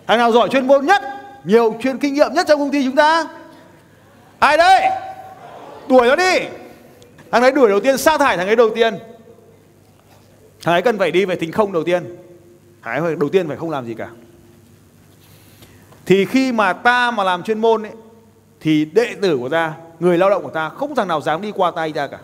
Thằng 0.07 0.17
nào 0.17 0.31
giỏi 0.31 0.49
chuyên 0.49 0.67
môn 0.67 0.85
nhất, 0.85 1.01
nhiều 1.43 1.75
chuyên 1.81 1.97
kinh 1.97 2.13
nghiệm 2.13 2.33
nhất 2.33 2.45
trong 2.47 2.59
công 2.59 2.71
ty 2.71 2.85
chúng 2.85 2.95
ta? 2.95 3.25
Ai 4.39 4.57
đây 4.57 4.81
đuổi 5.87 6.07
nó 6.07 6.15
đi 6.15 6.39
thằng 7.31 7.41
đấy 7.41 7.51
đuổi 7.51 7.69
đầu 7.69 7.79
tiên 7.79 7.97
sa 7.97 8.17
thải 8.17 8.37
thằng 8.37 8.47
ấy 8.47 8.55
đầu 8.55 8.69
tiên. 8.75 8.97
Thằng 10.63 10.75
ấy 10.75 10.81
cần 10.81 10.97
phải 10.97 11.11
đi 11.11 11.25
về 11.25 11.35
tính 11.35 11.51
không 11.51 11.71
đầu 11.71 11.83
tiên. 11.83 12.15
Thằng 12.81 13.03
ấy 13.03 13.15
đầu 13.15 13.29
tiên 13.29 13.47
phải 13.47 13.57
không 13.57 13.69
làm 13.69 13.85
gì 13.85 13.93
cả. 13.93 14.09
Thì 16.05 16.25
khi 16.25 16.51
mà 16.51 16.73
ta 16.73 17.11
mà 17.11 17.23
làm 17.23 17.43
chuyên 17.43 17.59
môn 17.59 17.83
ấy, 17.83 17.91
thì 18.59 18.85
đệ 18.85 19.15
tử 19.21 19.37
của 19.37 19.49
ta 19.49 19.73
người 19.99 20.17
lao 20.17 20.29
động 20.29 20.43
của 20.43 20.49
ta 20.49 20.69
không 20.69 20.95
thằng 20.95 21.07
nào 21.07 21.21
dám 21.21 21.41
đi 21.41 21.51
qua 21.51 21.71
tay 21.71 21.93
ta 21.93 22.07
cả. 22.07 22.19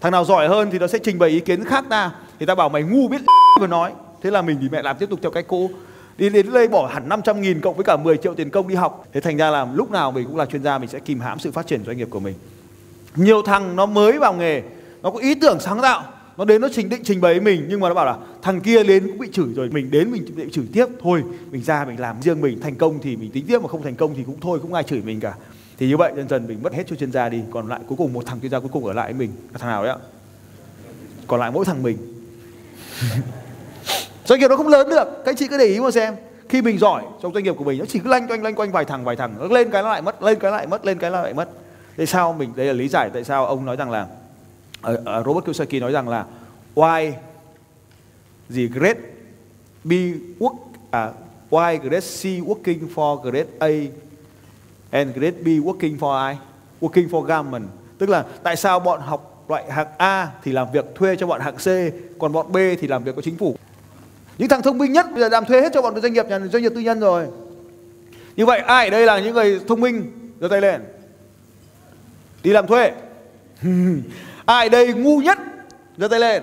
Thằng 0.00 0.12
nào 0.12 0.24
giỏi 0.24 0.48
hơn 0.48 0.70
thì 0.70 0.78
nó 0.78 0.86
sẽ 0.86 0.98
trình 0.98 1.18
bày 1.18 1.30
ý 1.30 1.40
kiến 1.40 1.64
khác 1.64 1.84
ta. 1.90 2.10
Thì 2.38 2.46
ta 2.46 2.54
bảo 2.54 2.68
mày 2.68 2.82
ngu 2.82 3.08
biết 3.08 3.20
và 3.60 3.66
nói. 3.66 3.92
Thế 4.22 4.30
là 4.30 4.42
mình 4.42 4.58
thì 4.60 4.68
mẹ 4.68 4.82
làm 4.82 4.96
tiếp 4.98 5.10
tục 5.10 5.18
theo 5.22 5.30
cách 5.30 5.44
cũ. 5.48 5.70
Đi 6.18 6.28
đến 6.28 6.52
đây 6.52 6.68
bỏ 6.68 6.86
hẳn 6.86 7.08
500 7.08 7.40
nghìn 7.40 7.60
cộng 7.60 7.74
với 7.74 7.84
cả 7.84 7.96
10 7.96 8.16
triệu 8.16 8.34
tiền 8.34 8.50
công 8.50 8.68
đi 8.68 8.74
học. 8.74 9.04
Thế 9.12 9.20
thành 9.20 9.36
ra 9.36 9.50
là 9.50 9.66
lúc 9.74 9.90
nào 9.90 10.12
mình 10.12 10.26
cũng 10.26 10.36
là 10.36 10.46
chuyên 10.46 10.62
gia 10.62 10.78
mình 10.78 10.88
sẽ 10.88 10.98
kìm 10.98 11.20
hãm 11.20 11.38
sự 11.38 11.50
phát 11.50 11.66
triển 11.66 11.84
doanh 11.84 11.96
nghiệp 11.96 12.08
của 12.10 12.20
mình 12.20 12.34
nhiều 13.16 13.42
thằng 13.42 13.76
nó 13.76 13.86
mới 13.86 14.18
vào 14.18 14.34
nghề, 14.34 14.62
nó 15.02 15.10
có 15.10 15.18
ý 15.18 15.34
tưởng 15.34 15.60
sáng 15.60 15.82
tạo, 15.82 16.04
nó 16.36 16.44
đến 16.44 16.60
nó 16.60 16.68
trình 16.72 16.88
định, 16.88 17.00
trình 17.04 17.20
bày 17.20 17.40
mình, 17.40 17.66
nhưng 17.68 17.80
mà 17.80 17.88
nó 17.88 17.94
bảo 17.94 18.06
là 18.06 18.16
thằng 18.42 18.60
kia 18.60 18.82
đến 18.82 19.06
cũng 19.06 19.18
bị 19.18 19.28
chửi 19.32 19.48
rồi, 19.54 19.68
mình 19.68 19.90
đến 19.90 20.10
mình 20.10 20.24
bị 20.36 20.44
chửi 20.52 20.64
tiếp, 20.72 20.86
thôi, 21.02 21.22
mình 21.50 21.62
ra 21.62 21.84
mình 21.84 22.00
làm 22.00 22.22
riêng 22.22 22.40
mình, 22.40 22.60
thành 22.60 22.74
công 22.74 22.98
thì 23.02 23.16
mình 23.16 23.30
tính 23.30 23.44
tiếp 23.48 23.58
mà 23.62 23.68
không 23.68 23.82
thành 23.82 23.94
công 23.94 24.14
thì 24.14 24.22
cũng 24.22 24.36
thôi 24.40 24.58
cũng 24.62 24.74
ai 24.74 24.82
chửi 24.82 25.00
mình 25.02 25.20
cả. 25.20 25.34
Thì 25.78 25.88
như 25.88 25.96
vậy 25.96 26.12
dần 26.16 26.28
dần 26.28 26.46
mình 26.46 26.62
mất 26.62 26.74
hết 26.74 26.82
cho 26.86 26.96
chuyên 26.96 27.12
gia 27.12 27.28
đi, 27.28 27.40
còn 27.50 27.68
lại 27.68 27.80
cuối 27.86 27.96
cùng 27.96 28.12
một 28.12 28.26
thằng 28.26 28.40
chuyên 28.40 28.50
gia 28.50 28.60
cuối 28.60 28.70
cùng 28.72 28.84
ở 28.84 28.92
lại 28.92 29.12
với 29.12 29.20
mình, 29.20 29.30
là 29.52 29.58
thằng 29.58 29.70
nào 29.70 29.82
đấy 29.84 29.92
ạ? 29.92 29.98
Còn 31.26 31.40
lại 31.40 31.50
mỗi 31.50 31.64
thằng 31.64 31.82
mình. 31.82 31.96
Doanh 34.24 34.40
nghiệp 34.40 34.48
nó 34.48 34.56
không 34.56 34.68
lớn 34.68 34.88
được, 34.90 35.04
các 35.04 35.26
anh 35.26 35.36
chị 35.36 35.48
cứ 35.48 35.58
để 35.58 35.64
ý 35.64 35.80
mà 35.80 35.90
xem. 35.90 36.14
Khi 36.48 36.62
mình 36.62 36.78
giỏi, 36.78 37.02
trong 37.22 37.34
doanh 37.34 37.44
nghiệp 37.44 37.54
của 37.58 37.64
mình 37.64 37.78
nó 37.78 37.84
chỉ 37.84 37.98
cứ 37.98 38.10
lanh 38.10 38.28
quanh 38.28 38.42
lanh 38.42 38.54
quanh 38.54 38.72
vài 38.72 38.84
thằng 38.84 39.04
vài 39.04 39.16
thằng, 39.16 39.34
nó 39.38 39.46
lên 39.46 39.70
cái 39.70 39.82
nó 39.82 39.88
lại 39.88 40.02
mất, 40.02 40.22
lên 40.22 40.38
cái 40.38 40.50
lại 40.50 40.66
mất, 40.66 40.86
lên 40.86 40.98
cái 40.98 41.10
lại 41.10 41.34
mất 41.34 41.48
tại 41.96 42.06
sao 42.06 42.32
mình 42.32 42.52
đây 42.56 42.66
là 42.66 42.72
lý 42.72 42.88
giải 42.88 43.10
tại 43.14 43.24
sao 43.24 43.46
ông 43.46 43.64
nói 43.64 43.76
rằng 43.76 43.90
là 43.90 44.06
uh, 44.92 45.00
uh, 45.00 45.26
Robert 45.26 45.44
Kiyosaki 45.44 45.80
nói 45.80 45.92
rằng 45.92 46.08
là 46.08 46.24
why 46.74 47.12
the 48.54 48.62
great 48.62 48.96
B 49.84 49.92
work 50.38 50.56
à, 50.90 51.12
why 51.50 51.78
great 51.78 52.02
C 52.02 52.24
working 52.48 52.88
for 52.94 53.30
great 53.30 53.46
A 53.58 53.70
and 54.90 55.16
great 55.16 55.34
B 55.44 55.46
working 55.46 55.98
for 55.98 56.16
ai 56.16 56.36
working 56.80 57.08
for 57.08 57.20
government 57.20 57.64
tức 57.98 58.08
là 58.08 58.24
tại 58.42 58.56
sao 58.56 58.80
bọn 58.80 59.00
học 59.00 59.32
loại 59.48 59.72
hạng 59.72 59.88
A 59.98 60.28
thì 60.44 60.52
làm 60.52 60.72
việc 60.72 60.84
thuê 60.94 61.16
cho 61.16 61.26
bọn 61.26 61.40
hạng 61.40 61.56
C 61.56 61.68
còn 62.18 62.32
bọn 62.32 62.52
B 62.52 62.56
thì 62.80 62.88
làm 62.88 63.04
việc 63.04 63.16
có 63.16 63.22
chính 63.22 63.36
phủ? 63.36 63.56
Những 64.38 64.48
thằng 64.48 64.62
thông 64.62 64.78
minh 64.78 64.92
nhất 64.92 65.06
bây 65.10 65.20
giờ 65.20 65.28
làm 65.28 65.44
thuê 65.44 65.60
hết 65.60 65.72
cho 65.74 65.82
bọn 65.82 66.00
doanh 66.00 66.12
nghiệp 66.12 66.26
nhà 66.26 66.40
doanh 66.40 66.62
nghiệp 66.62 66.72
tư 66.74 66.80
nhân 66.80 67.00
rồi. 67.00 67.26
Như 68.36 68.46
vậy 68.46 68.58
ai 68.58 68.86
ở 68.86 68.90
đây 68.90 69.06
là 69.06 69.20
những 69.20 69.34
người 69.34 69.60
thông 69.68 69.80
minh? 69.80 70.12
Giơ 70.40 70.48
tay 70.48 70.60
lên 70.60 70.80
đi 72.42 72.50
làm 72.50 72.66
thuê. 72.66 72.92
Ai 74.44 74.68
đây 74.68 74.92
ngu 74.94 75.18
nhất? 75.18 75.38
Giơ 75.96 76.08
tay 76.08 76.20
lên. 76.20 76.42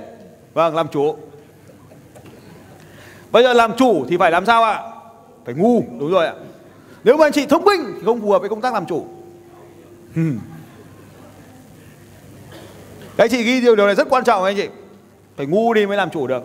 Vâng 0.53 0.75
làm 0.75 0.87
chủ. 0.87 1.15
Bây 3.31 3.43
giờ 3.43 3.53
làm 3.53 3.77
chủ 3.77 4.05
thì 4.09 4.17
phải 4.17 4.31
làm 4.31 4.45
sao 4.45 4.63
ạ? 4.63 4.81
Phải 5.45 5.55
ngu, 5.55 5.83
đúng 5.99 6.11
rồi 6.11 6.25
ạ. 6.25 6.33
Nếu 7.03 7.17
mà 7.17 7.25
anh 7.25 7.31
chị 7.31 7.45
thông 7.45 7.65
minh 7.65 7.81
thì 7.95 8.01
không 8.05 8.21
phù 8.21 8.31
hợp 8.31 8.39
với 8.39 8.49
công 8.49 8.61
tác 8.61 8.73
làm 8.73 8.85
chủ. 8.85 9.07
Các 13.17 13.23
anh 13.23 13.29
chị 13.29 13.43
ghi 13.43 13.61
điều 13.61 13.75
điều 13.75 13.85
này 13.85 13.95
rất 13.95 14.09
quan 14.09 14.23
trọng 14.23 14.43
anh 14.43 14.55
chị. 14.55 14.67
Phải 15.37 15.45
ngu 15.45 15.73
đi 15.73 15.85
mới 15.85 15.97
làm 15.97 16.09
chủ 16.09 16.27
được. 16.27 16.43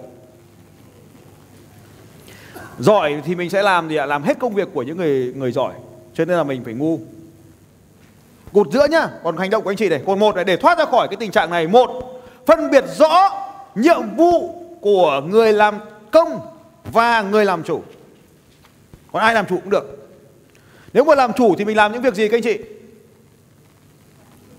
Giỏi 2.79 3.23
thì 3.25 3.35
mình 3.35 3.51
sẽ 3.51 3.63
làm 3.63 3.89
gì 3.89 3.97
ạ? 3.97 4.07
Làm 4.07 4.23
hết 4.23 4.39
công 4.39 4.55
việc 4.55 4.69
của 4.75 4.83
những 4.83 4.97
người 4.97 5.33
người 5.37 5.53
giỏi. 5.53 5.75
Cho 6.15 6.25
nên 6.25 6.37
là 6.37 6.45
mình 6.45 6.65
phải 6.65 6.75
ngu 6.75 6.99
cột 8.55 8.73
giữa 8.73 8.87
nhá. 8.91 9.09
Còn 9.25 9.37
hành 9.37 9.51
động 9.51 9.65
của 9.65 9.71
anh 9.71 9.77
chị 9.77 9.89
này 9.89 10.03
còn 10.07 10.19
một 10.19 10.35
này, 10.35 10.45
để 10.45 10.57
thoát 10.57 10.79
ra 10.79 10.85
khỏi 10.85 11.09
cái 11.09 11.17
tình 11.17 11.31
trạng 11.31 11.51
này. 11.51 11.67
Một, 11.67 12.23
phân 12.47 12.71
biệt 12.71 12.85
rõ 12.97 13.31
nhiệm 13.75 14.17
vụ 14.17 14.55
của 14.81 15.23
người 15.27 15.53
làm 15.53 15.79
công 16.11 16.41
và 16.93 17.23
người 17.23 17.45
làm 17.45 17.63
chủ. 17.63 17.83
Còn 19.13 19.23
ai 19.23 19.35
làm 19.35 19.47
chủ 19.47 19.57
cũng 19.57 19.71
được. 19.71 20.09
Nếu 20.93 21.05
mà 21.05 21.15
làm 21.15 21.33
chủ 21.33 21.55
thì 21.59 21.65
mình 21.65 21.77
làm 21.77 21.93
những 21.93 22.03
việc 22.03 22.15
gì 22.15 22.29
các 22.29 22.37
anh 22.37 22.43
chị? 22.43 22.59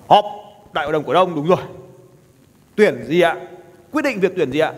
Họp 0.08 0.25
đại 0.74 0.86
hội 0.86 0.94
đồng 0.94 1.04
cổ 1.04 1.14
đông, 1.14 1.36
đúng 1.36 1.48
rồi. 1.48 1.60
Tuyển 2.75 3.06
gì 3.08 3.22
ạ? 3.22 3.36
Quyết 3.92 4.02
định 4.02 4.20
việc 4.20 4.32
tuyển 4.36 4.52
gì 4.52 4.60
ạ? 4.60 4.74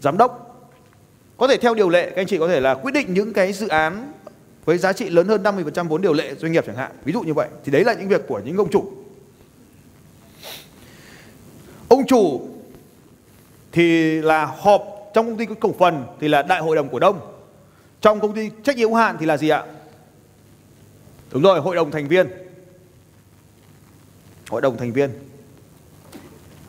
Giám 0.00 0.18
đốc. 0.18 0.38
Có 1.36 1.48
thể 1.48 1.56
theo 1.56 1.74
điều 1.74 1.88
lệ, 1.88 2.06
các 2.10 2.16
anh 2.16 2.26
chị 2.26 2.38
có 2.38 2.48
thể 2.48 2.60
là 2.60 2.74
quyết 2.74 2.94
định 2.94 3.14
những 3.14 3.32
cái 3.32 3.52
dự 3.52 3.68
án 3.68 4.12
với 4.64 4.78
giá 4.78 4.92
trị 4.92 5.10
lớn 5.10 5.28
hơn 5.28 5.42
50% 5.42 5.88
vốn 5.88 6.02
điều 6.02 6.12
lệ 6.12 6.34
doanh 6.34 6.52
nghiệp 6.52 6.64
chẳng 6.66 6.76
hạn. 6.76 6.92
Ví 7.04 7.12
dụ 7.12 7.20
như 7.20 7.34
vậy 7.34 7.48
thì 7.64 7.72
đấy 7.72 7.84
là 7.84 7.94
những 7.94 8.08
việc 8.08 8.20
của 8.28 8.40
những 8.44 8.56
ông 8.56 8.70
chủ. 8.70 8.92
Ông 11.88 12.06
chủ 12.06 12.48
thì 13.72 14.16
là 14.22 14.44
họp 14.44 15.10
trong 15.14 15.26
công 15.26 15.36
ty 15.36 15.46
cổ 15.60 15.74
phần 15.78 16.04
thì 16.20 16.28
là 16.28 16.42
đại 16.42 16.60
hội 16.60 16.76
đồng 16.76 16.88
cổ 16.88 16.98
đông. 16.98 17.20
Trong 18.00 18.20
công 18.20 18.34
ty 18.34 18.50
trách 18.64 18.76
nhiệm 18.76 18.88
hữu 18.88 18.96
hạn 18.96 19.16
thì 19.20 19.26
là 19.26 19.36
gì 19.36 19.48
ạ? 19.48 19.64
Đúng 21.32 21.42
rồi, 21.42 21.60
hội 21.60 21.76
đồng 21.76 21.90
thành 21.90 22.08
viên. 22.08 22.28
Hội 24.50 24.60
đồng 24.60 24.76
thành 24.76 24.92
viên. 24.92 25.10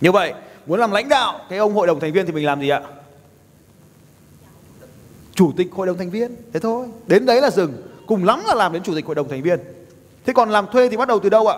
Như 0.01 0.11
vậy, 0.11 0.33
muốn 0.65 0.79
làm 0.79 0.91
lãnh 0.91 1.09
đạo 1.09 1.45
cái 1.49 1.59
ông 1.59 1.73
hội 1.73 1.87
đồng 1.87 1.99
thành 1.99 2.13
viên 2.13 2.25
thì 2.25 2.31
mình 2.31 2.45
làm 2.45 2.61
gì 2.61 2.69
ạ? 2.69 2.81
Chủ 5.43 5.51
tịch 5.57 5.71
hội 5.71 5.87
đồng 5.87 5.97
thành 5.97 6.09
viên. 6.09 6.35
Thế 6.53 6.59
thôi. 6.59 6.87
Đến 7.07 7.25
đấy 7.25 7.41
là 7.41 7.51
dừng. 7.51 7.73
Cùng 8.07 8.23
lắm 8.23 8.43
là 8.47 8.55
làm 8.55 8.73
đến 8.73 8.83
chủ 8.83 8.95
tịch 8.95 9.05
hội 9.05 9.15
đồng 9.15 9.29
thành 9.29 9.41
viên. 9.41 9.59
Thế 10.25 10.33
còn 10.33 10.49
làm 10.49 10.65
thuê 10.71 10.89
thì 10.89 10.97
bắt 10.97 11.07
đầu 11.07 11.19
từ 11.19 11.29
đâu 11.29 11.47
ạ? 11.47 11.57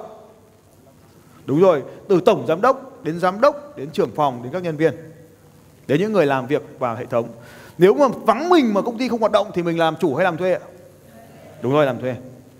Đúng 1.46 1.62
rồi, 1.62 1.84
từ 2.08 2.22
tổng 2.26 2.46
giám 2.48 2.62
đốc 2.62 3.04
đến 3.04 3.20
giám 3.20 3.42
đốc, 3.42 3.78
đến 3.78 3.90
trưởng 3.94 4.12
phòng, 4.16 4.44
đến 4.44 4.54
các 4.54 4.64
nhân 4.64 4.78
viên. 4.78 4.94
Đến 5.88 6.00
những 6.00 6.14
người 6.14 6.26
làm 6.26 6.48
việc 6.48 6.64
vào 6.80 6.96
hệ 6.96 7.06
thống. 7.06 7.28
Nếu 7.78 7.94
mà 7.94 8.08
vắng 8.08 8.50
mình 8.50 8.74
mà 8.74 8.82
công 8.82 8.98
ty 8.98 9.08
không 9.08 9.20
hoạt 9.20 9.32
động 9.32 9.48
thì 9.54 9.64
mình 9.64 9.80
làm 9.80 9.96
chủ 9.96 10.16
hay 10.16 10.24
làm 10.24 10.38
thuê 10.38 10.54
ạ? 10.54 10.60
Đúng 11.62 11.74
rồi, 11.74 11.86
làm 11.86 12.00
thuê. 12.00 12.16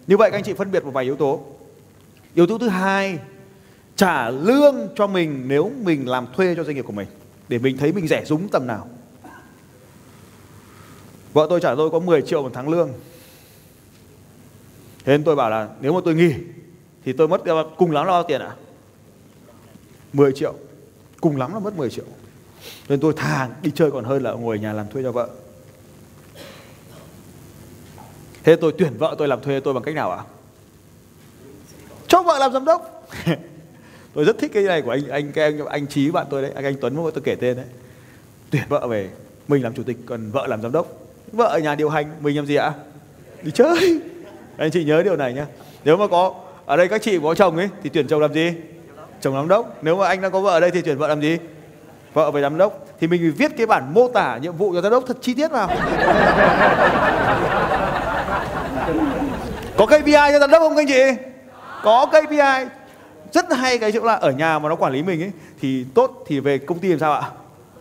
Như 0.08 0.18
vậy 0.18 0.32
các 0.32 0.38
anh 0.38 0.44
chị 0.44 0.54
phân 0.54 0.72
biệt 0.72 0.86
một 0.86 0.92
vài 0.92 1.04
yếu 1.04 1.16
tố. 1.16 1.40
Yếu 2.36 2.48
tố 2.48 2.58
thứ 2.58 2.68
hai, 2.68 3.20
trả 3.96 4.30
lương 4.30 4.76
cho 4.96 5.08
mình 5.08 5.44
nếu 5.48 5.72
mình 5.84 6.10
làm 6.10 6.28
thuê 6.36 6.56
cho 6.56 6.64
doanh 6.64 6.76
nghiệp 6.76 6.86
của 6.88 6.94
mình. 6.94 7.08
Để 7.48 7.60
mình 7.60 7.78
thấy 7.78 7.92
mình 7.92 8.08
rẻ 8.08 8.26
rúng 8.26 8.48
tầm 8.50 8.68
nào. 8.68 8.88
Vợ 11.36 11.48
tôi 11.50 11.60
trả 11.62 11.76
tôi 11.76 11.90
có 11.90 12.00
10 12.00 12.22
triệu 12.22 12.44
một 12.44 12.52
tháng 12.54 12.70
lương 12.70 12.94
Thế 15.06 15.14
nên 15.14 15.24
tôi 15.24 15.36
bảo 15.36 15.50
là 15.50 15.70
nếu 15.82 15.94
mà 15.94 16.00
tôi 16.06 16.16
nghỉ 16.16 16.34
Thì 17.06 17.14
tôi 17.14 17.28
mất 17.28 17.42
cùng 17.78 17.92
lắm 17.92 18.06
là 18.06 18.12
bao 18.12 18.24
tiền 18.24 18.42
ạ? 18.42 18.48
À? 18.48 18.56
10 20.14 20.32
triệu 20.34 20.54
Cùng 21.22 21.38
lắm 21.38 21.54
là 21.54 21.60
mất 21.60 21.78
10 21.78 21.90
triệu 21.90 22.06
Nên 22.90 23.00
tôi 23.00 23.14
thà 23.14 23.50
đi 23.62 23.72
chơi 23.76 23.92
còn 23.92 24.04
hơn 24.04 24.24
là 24.24 24.32
ngồi 24.32 24.58
ở 24.58 24.62
nhà 24.62 24.74
làm 24.74 24.88
thuê 24.90 25.04
cho 25.04 25.12
vợ 25.12 25.30
Thế 28.44 28.56
tôi 28.56 28.74
tuyển 28.78 28.98
vợ 28.98 29.16
tôi 29.18 29.28
làm 29.28 29.42
thuê 29.42 29.60
tôi 29.60 29.74
bằng 29.74 29.84
cách 29.84 29.96
nào 29.96 30.12
ạ? 30.12 30.18
À? 30.18 30.26
Cho 32.08 32.24
vợ 32.24 32.40
làm 32.40 32.54
giám 32.54 32.66
đốc 32.66 33.10
Tôi 34.14 34.26
rất 34.26 34.38
thích 34.40 34.52
cái 34.54 34.64
này 34.64 34.82
của 34.82 34.92
anh 34.92 35.08
anh 35.08 35.32
cái 35.32 35.46
anh, 35.46 35.66
anh 35.66 35.88
Trí 35.88 36.12
bạn 36.12 36.28
tôi 36.30 36.42
đấy 36.42 36.52
Anh 36.56 36.66
anh 36.66 36.76
Tuấn 36.82 36.96
mà 36.96 37.12
tôi 37.14 37.24
kể 37.24 37.36
tên 37.36 37.56
đấy 37.56 37.66
Tuyển 38.50 38.64
vợ 38.70 38.88
về 38.88 39.10
Mình 39.48 39.64
làm 39.64 39.74
chủ 39.74 39.84
tịch 39.84 39.98
còn 40.06 40.32
vợ 40.32 40.48
làm 40.48 40.62
giám 40.62 40.72
đốc 40.72 41.05
vợ 41.32 41.46
ở 41.46 41.60
nhà 41.60 41.76
điều 41.76 41.90
hành, 41.90 42.06
mình 42.20 42.36
làm 42.36 42.46
gì 42.46 42.56
ạ? 42.56 42.74
Đi 43.42 43.52
chơi. 43.52 44.02
Anh 44.58 44.72
chị 44.72 44.84
nhớ 44.84 45.04
điều 45.04 45.16
này 45.16 45.34
nhé 45.34 45.44
nếu 45.84 45.98
mà 45.98 46.08
có, 46.08 46.34
ở 46.66 46.78
đây 46.78 46.88
các 46.88 47.02
chị 47.02 47.20
có 47.24 47.36
chồng 47.36 47.58
ấy, 47.58 47.70
thì 47.84 47.90
tuyển 47.90 48.08
chồng 48.08 48.22
làm 48.22 48.34
gì? 48.34 48.54
Chồng 49.22 49.34
giám 49.34 49.48
đốc. 49.48 49.84
Nếu 49.84 49.98
mà 49.98 50.08
anh 50.08 50.22
đang 50.22 50.32
có 50.32 50.42
vợ 50.42 50.52
ở 50.52 50.60
đây 50.60 50.72
thì 50.72 50.82
tuyển 50.82 50.98
vợ 50.98 51.08
làm 51.08 51.22
gì? 51.22 51.38
Vợ 52.14 52.32
về 52.32 52.42
giám 52.42 52.58
đốc. 52.58 52.86
Thì 53.00 53.08
mình 53.08 53.22
phải 53.22 53.32
viết 53.32 53.58
cái 53.58 53.68
bản 53.68 53.94
mô 53.94 54.08
tả 54.08 54.38
nhiệm 54.38 54.54
vụ 54.54 54.74
cho 54.74 54.82
giám 54.82 54.92
đốc 54.92 55.04
thật 55.08 55.18
chi 55.22 55.34
tiết 55.34 55.52
vào. 55.52 55.70
Có 59.78 59.86
KPI 59.86 60.12
cho 60.14 60.40
giám 60.40 60.52
đốc 60.52 60.62
không 60.62 60.76
các 60.76 60.82
anh 60.82 60.88
chị? 60.88 61.24
Có 61.84 62.06
KPI 62.06 62.70
rất 63.34 63.46
hay 63.54 63.78
cái 63.78 63.92
chỗ 63.92 64.04
là 64.04 64.14
ở 64.14 64.32
nhà 64.32 64.60
mà 64.60 64.70
nó 64.70 64.76
quản 64.76 64.94
lý 64.94 65.04
mình 65.04 65.24
ấy, 65.24 65.32
thì 65.62 65.86
tốt 65.94 66.24
thì 66.28 66.40
về 66.40 66.58
công 66.58 66.80
ty 66.80 66.88
làm 66.88 67.00
sao 67.00 67.14
ạ? 67.14 67.22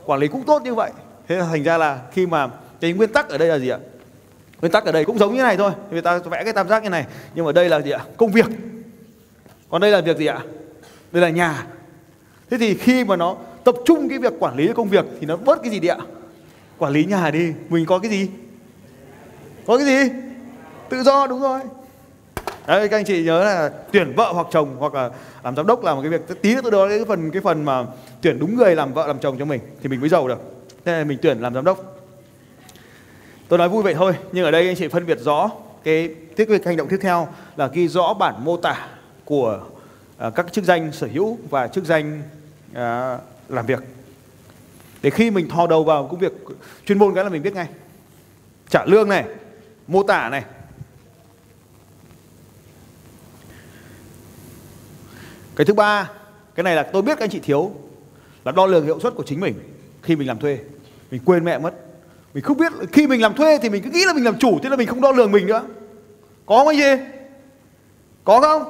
Quản 0.04 0.20
lý 0.20 0.28
cũng 0.28 0.42
tốt 0.42 0.62
như 0.62 0.74
vậy. 0.74 0.90
Thế 1.28 1.36
là 1.36 1.46
thành 1.50 1.62
ra 1.62 1.78
là 1.78 1.98
khi 2.12 2.26
mà 2.26 2.48
cái 2.84 2.92
nguyên 2.92 3.12
tắc 3.12 3.28
ở 3.28 3.38
đây 3.38 3.48
là 3.48 3.58
gì 3.58 3.68
ạ? 3.68 3.78
Nguyên 4.60 4.72
tắc 4.72 4.84
ở 4.84 4.92
đây 4.92 5.04
cũng 5.04 5.18
giống 5.18 5.34
như 5.34 5.42
này 5.42 5.56
thôi 5.56 5.72
người 5.90 6.02
ta 6.02 6.18
vẽ 6.18 6.44
cái 6.44 6.52
tam 6.52 6.68
giác 6.68 6.82
như 6.82 6.88
này. 6.88 7.06
Nhưng 7.34 7.44
mà 7.44 7.52
đây 7.52 7.68
là 7.68 7.80
gì 7.80 7.90
ạ? 7.90 8.04
Công 8.16 8.32
việc. 8.32 8.46
Còn 9.70 9.80
đây 9.80 9.90
là 9.90 10.00
việc 10.00 10.18
gì 10.18 10.26
ạ? 10.26 10.38
Đây 11.12 11.22
là 11.22 11.28
nhà. 11.28 11.66
Thế 12.50 12.58
thì 12.58 12.74
khi 12.74 13.04
mà 13.04 13.16
nó 13.16 13.36
tập 13.64 13.74
trung 13.84 14.08
cái 14.08 14.18
việc 14.18 14.32
quản 14.38 14.56
lý 14.56 14.72
công 14.74 14.88
việc 14.88 15.04
thì 15.20 15.26
nó 15.26 15.36
bớt 15.36 15.62
cái 15.62 15.70
gì 15.70 15.80
đi 15.80 15.88
ạ? 15.88 15.98
Quản 16.78 16.92
lý 16.92 17.04
nhà 17.04 17.30
đi. 17.30 17.52
Mình 17.68 17.86
có 17.86 17.98
cái 17.98 18.10
gì? 18.10 18.28
Có 19.66 19.76
cái 19.76 19.86
gì? 19.86 20.12
Tự 20.88 21.02
do, 21.02 21.26
đúng 21.26 21.40
rồi. 21.40 21.60
Đấy, 22.66 22.88
các 22.88 22.98
anh 22.98 23.04
chị 23.04 23.22
nhớ 23.22 23.44
là 23.44 23.70
tuyển 23.92 24.12
vợ 24.16 24.32
hoặc 24.32 24.46
chồng 24.50 24.76
hoặc 24.78 24.94
là 24.94 25.10
làm 25.44 25.56
giám 25.56 25.66
đốc 25.66 25.84
là 25.84 25.94
một 25.94 26.00
cái 26.02 26.10
việc, 26.10 26.42
tí 26.42 26.54
nữa 26.54 26.60
tôi 26.62 26.70
nói 26.70 26.88
cái 26.88 27.04
phần 27.08 27.30
cái 27.30 27.42
phần 27.42 27.64
mà 27.64 27.84
tuyển 28.20 28.38
đúng 28.38 28.56
người 28.56 28.76
làm 28.76 28.92
vợ 28.92 29.06
làm 29.06 29.18
chồng 29.18 29.36
cho 29.38 29.44
mình 29.44 29.60
thì 29.82 29.88
mình 29.88 30.00
mới 30.00 30.08
giàu 30.08 30.28
được. 30.28 30.38
Thế 30.84 30.92
là 30.92 31.04
mình 31.04 31.18
tuyển 31.22 31.40
làm 31.40 31.54
giám 31.54 31.64
đốc. 31.64 31.93
Tôi 33.48 33.58
nói 33.58 33.68
vui 33.68 33.82
vậy 33.82 33.94
thôi, 33.94 34.16
nhưng 34.32 34.44
ở 34.44 34.50
đây 34.50 34.66
anh 34.66 34.76
chị 34.76 34.88
phân 34.88 35.06
biệt 35.06 35.18
rõ 35.20 35.50
cái 35.84 36.14
tiếp 36.36 36.44
việc 36.48 36.64
hành 36.64 36.76
động 36.76 36.88
tiếp 36.90 36.98
theo 37.02 37.28
là 37.56 37.66
ghi 37.66 37.88
rõ 37.88 38.14
bản 38.14 38.44
mô 38.44 38.56
tả 38.56 38.88
của 39.24 39.60
uh, 40.26 40.34
các 40.34 40.52
chức 40.52 40.64
danh 40.64 40.92
sở 40.92 41.08
hữu 41.12 41.38
và 41.50 41.68
chức 41.68 41.84
danh 41.84 42.22
uh, 42.70 42.76
làm 43.48 43.66
việc. 43.66 43.80
Để 45.02 45.10
khi 45.10 45.30
mình 45.30 45.48
thò 45.48 45.66
đầu 45.66 45.84
vào 45.84 46.08
công 46.08 46.20
việc 46.20 46.32
chuyên 46.86 46.98
môn 46.98 47.14
cái 47.14 47.24
là 47.24 47.30
mình 47.30 47.42
biết 47.42 47.54
ngay. 47.54 47.68
Trả 48.68 48.84
lương 48.84 49.08
này, 49.08 49.24
mô 49.86 50.02
tả 50.02 50.28
này. 50.28 50.44
Cái 55.56 55.64
thứ 55.64 55.74
ba, 55.74 56.10
cái 56.54 56.64
này 56.64 56.76
là 56.76 56.82
tôi 56.82 57.02
biết 57.02 57.18
các 57.18 57.24
anh 57.24 57.30
chị 57.30 57.40
thiếu 57.40 57.72
là 58.44 58.52
đo 58.52 58.66
lường 58.66 58.84
hiệu 58.84 59.00
suất 59.00 59.14
của 59.14 59.24
chính 59.26 59.40
mình 59.40 59.54
khi 60.02 60.16
mình 60.16 60.28
làm 60.28 60.38
thuê. 60.38 60.58
Mình 61.10 61.20
quên 61.24 61.44
mẹ 61.44 61.58
mất 61.58 61.74
mình 62.34 62.44
không 62.44 62.56
biết 62.56 62.72
khi 62.92 63.06
mình 63.06 63.22
làm 63.22 63.34
thuê 63.34 63.58
thì 63.58 63.68
mình 63.68 63.82
cứ 63.82 63.90
nghĩ 63.90 64.04
là 64.04 64.12
mình 64.12 64.24
làm 64.24 64.38
chủ, 64.38 64.58
thế 64.62 64.68
là 64.68 64.76
mình 64.76 64.88
không 64.88 65.00
đo 65.00 65.12
lường 65.12 65.32
mình 65.32 65.46
nữa. 65.46 65.62
Có 66.46 66.58
không 66.58 66.68
anh 66.68 66.76
gì 66.76 67.04
có 68.24 68.40
không? 68.40 68.62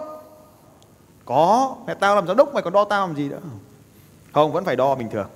Có. 1.25 1.77
Mẹ 1.87 1.95
tao 1.95 2.15
làm 2.15 2.27
giám 2.27 2.37
đốc, 2.37 2.55
mày 2.55 2.63
còn 2.63 2.73
đo 2.73 2.85
tao 2.85 3.07
làm 3.07 3.17
gì 3.17 3.29
nữa? 3.29 3.41
Không, 4.33 4.53
vẫn 4.53 4.65
phải 4.65 4.77
đo 4.77 4.95
bình 4.95 5.09
thường. 5.11 5.29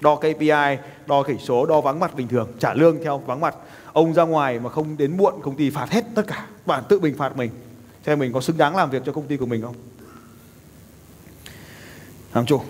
Đo 0.00 0.16
KPI 0.16 0.76
đo 1.06 1.22
chỉ 1.26 1.34
số, 1.38 1.66
đo 1.66 1.80
vắng 1.80 2.00
mặt 2.00 2.14
bình 2.16 2.28
thường. 2.28 2.52
Trả 2.58 2.74
lương 2.74 3.04
theo 3.04 3.18
vắng 3.18 3.40
mặt. 3.40 3.54
Ông 3.92 4.14
ra 4.14 4.22
ngoài 4.22 4.58
mà 4.58 4.70
không 4.70 4.96
đến 4.96 5.16
muộn, 5.16 5.34
công 5.42 5.56
ty 5.56 5.70
phạt 5.70 5.90
hết 5.90 6.04
tất 6.14 6.22
cả. 6.26 6.46
Bạn 6.66 6.84
tự 6.88 7.00
mình 7.00 7.16
phạt 7.16 7.36
mình. 7.36 7.50
Xem 8.06 8.18
mình 8.18 8.32
có 8.32 8.40
xứng 8.40 8.56
đáng 8.56 8.76
làm 8.76 8.90
việc 8.90 9.02
cho 9.06 9.12
công 9.12 9.26
ty 9.26 9.36
của 9.36 9.46
mình 9.46 9.62
không? 9.62 9.74
Làm 12.34 12.46
chủ. 12.46 12.60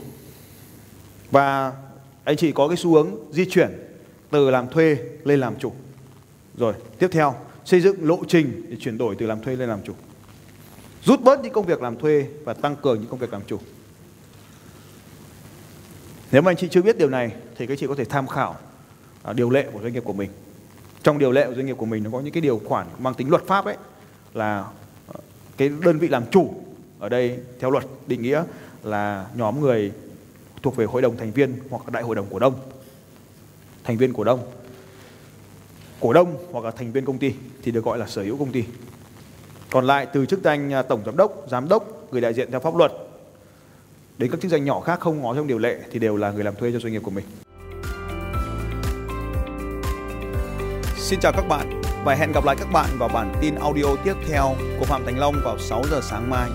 Và 1.31 1.73
anh 2.25 2.37
chị 2.37 2.53
có 2.53 2.69
cái 2.69 2.77
xu 2.77 2.95
hướng 2.95 3.11
di 3.31 3.51
chuyển 3.51 3.86
từ 4.37 4.51
làm 4.51 4.69
thuê 4.69 4.97
lên 5.25 5.41
làm 5.41 5.57
chủ. 5.59 5.73
Rồi, 6.59 6.75
tiếp 6.99 7.09
theo, 7.13 7.35
xây 7.65 7.81
dựng 7.81 8.09
lộ 8.09 8.19
trình 8.29 8.67
để 8.69 8.77
chuyển 8.81 8.99
đổi 8.99 9.17
từ 9.19 9.27
làm 9.27 9.41
thuê 9.41 9.57
lên 9.57 9.69
làm 9.69 9.83
chủ. 9.85 9.93
Rút 11.05 11.21
bớt 11.21 11.41
những 11.41 11.53
công 11.53 11.67
việc 11.67 11.83
làm 11.83 11.97
thuê 11.97 12.27
và 12.45 12.55
tăng 12.55 12.77
cường 12.77 13.01
những 13.01 13.11
công 13.11 13.19
việc 13.19 13.33
làm 13.33 13.43
chủ. 13.47 13.59
Nếu 16.33 16.43
mà 16.43 16.51
anh 16.51 16.57
chị 16.57 16.69
chưa 16.71 16.83
biết 16.83 16.99
điều 16.99 17.09
này 17.09 17.33
thì 17.57 17.67
các 17.67 17.79
chị 17.79 17.87
có 17.87 17.95
thể 17.95 18.05
tham 18.05 18.27
khảo 18.27 18.57
à, 19.23 19.33
điều 19.33 19.51
lệ 19.51 19.67
của 19.73 19.81
doanh 19.83 19.93
nghiệp 19.93 20.05
của 20.05 20.13
mình. 20.13 20.31
Trong 21.03 21.19
điều 21.19 21.33
lệ 21.33 21.47
của 21.47 21.55
doanh 21.55 21.67
nghiệp 21.67 21.77
của 21.77 21.87
mình 21.87 22.03
nó 22.03 22.11
có 22.11 22.21
những 22.21 22.33
cái 22.33 22.41
điều 22.41 22.61
khoản 22.65 22.87
mang 22.99 23.15
tính 23.15 23.31
luật 23.31 23.47
pháp 23.47 23.65
ấy 23.65 23.77
là 24.35 24.65
ờ, 25.07 25.21
cái 25.57 25.71
đơn 25.85 25.99
vị 25.99 26.09
làm 26.09 26.25
chủ 26.31 26.55
ở 26.99 27.09
đây 27.09 27.39
theo 27.61 27.71
luật 27.71 27.85
định 28.07 28.23
nghĩa 28.23 28.45
là 28.83 29.27
nhóm 29.35 29.61
người 29.61 29.93
thuộc 30.63 30.77
về 30.77 30.85
hội 30.85 31.03
đồng 31.03 31.17
thành 31.17 31.33
viên 31.33 31.59
hoặc 31.71 31.93
đại 31.93 32.03
hội 32.03 32.17
đồng 32.17 32.27
cổ 32.31 32.39
đông. 32.39 32.55
Thành 33.87 33.97
viên 33.97 34.13
cổ 34.13 34.25
đông. 34.25 34.41
Cổ 36.01 36.13
đông 36.13 36.37
hoặc 36.53 36.65
là 36.65 36.71
thành 36.71 36.93
viên 36.93 37.05
công 37.05 37.19
ty 37.19 37.35
thì 37.63 37.73
được 37.73 37.85
gọi 37.85 37.99
là 37.99 38.07
sở 38.07 38.23
hữu 38.23 38.39
công 38.39 38.53
ty. 38.53 38.65
Còn 39.71 39.85
lại 39.85 40.07
từ 40.13 40.27
chức 40.27 40.43
danh 40.43 40.73
à, 40.73 40.83
tổng 40.83 41.03
giám 41.07 41.17
đốc, 41.17 41.47
giám 41.51 41.69
đốc, 41.69 42.13
người 42.13 42.21
đại 42.21 42.35
diện 42.35 42.51
theo 42.51 42.61
pháp 42.61 42.77
luật 42.77 42.93
đến 44.19 44.31
các 44.31 44.41
chức 44.41 44.51
danh 44.51 44.65
nhỏ 44.65 44.81
khác 44.81 45.01
không 45.01 45.23
ngó 45.23 45.35
trong 45.35 45.47
điều 45.47 45.59
lệ 45.59 45.79
thì 45.91 45.99
đều 45.99 46.17
là 46.17 46.31
người 46.31 46.45
làm 46.45 46.55
thuê 46.55 46.73
cho 46.73 46.79
doanh 46.79 46.93
nghiệp 46.93 47.03
của 47.03 47.11
mình. 47.11 47.25
Xin 50.97 51.21
chào 51.21 51.33
các 51.33 51.49
bạn 51.49 51.81
và 52.05 52.15
hẹn 52.15 52.33
gặp 52.33 52.45
lại 52.45 52.57
các 52.59 52.69
bạn 52.73 52.89
vào 52.99 53.09
bản 53.09 53.35
tin 53.41 53.55
audio 53.55 53.97
tiếp 54.05 54.15
theo 54.29 54.55
của 54.79 54.85
Phạm 54.85 55.05
Thành 55.05 55.19
Long 55.19 55.35
vào 55.45 55.59
6 55.59 55.83
giờ 55.91 56.01
sáng 56.03 56.31
mai. 56.31 56.51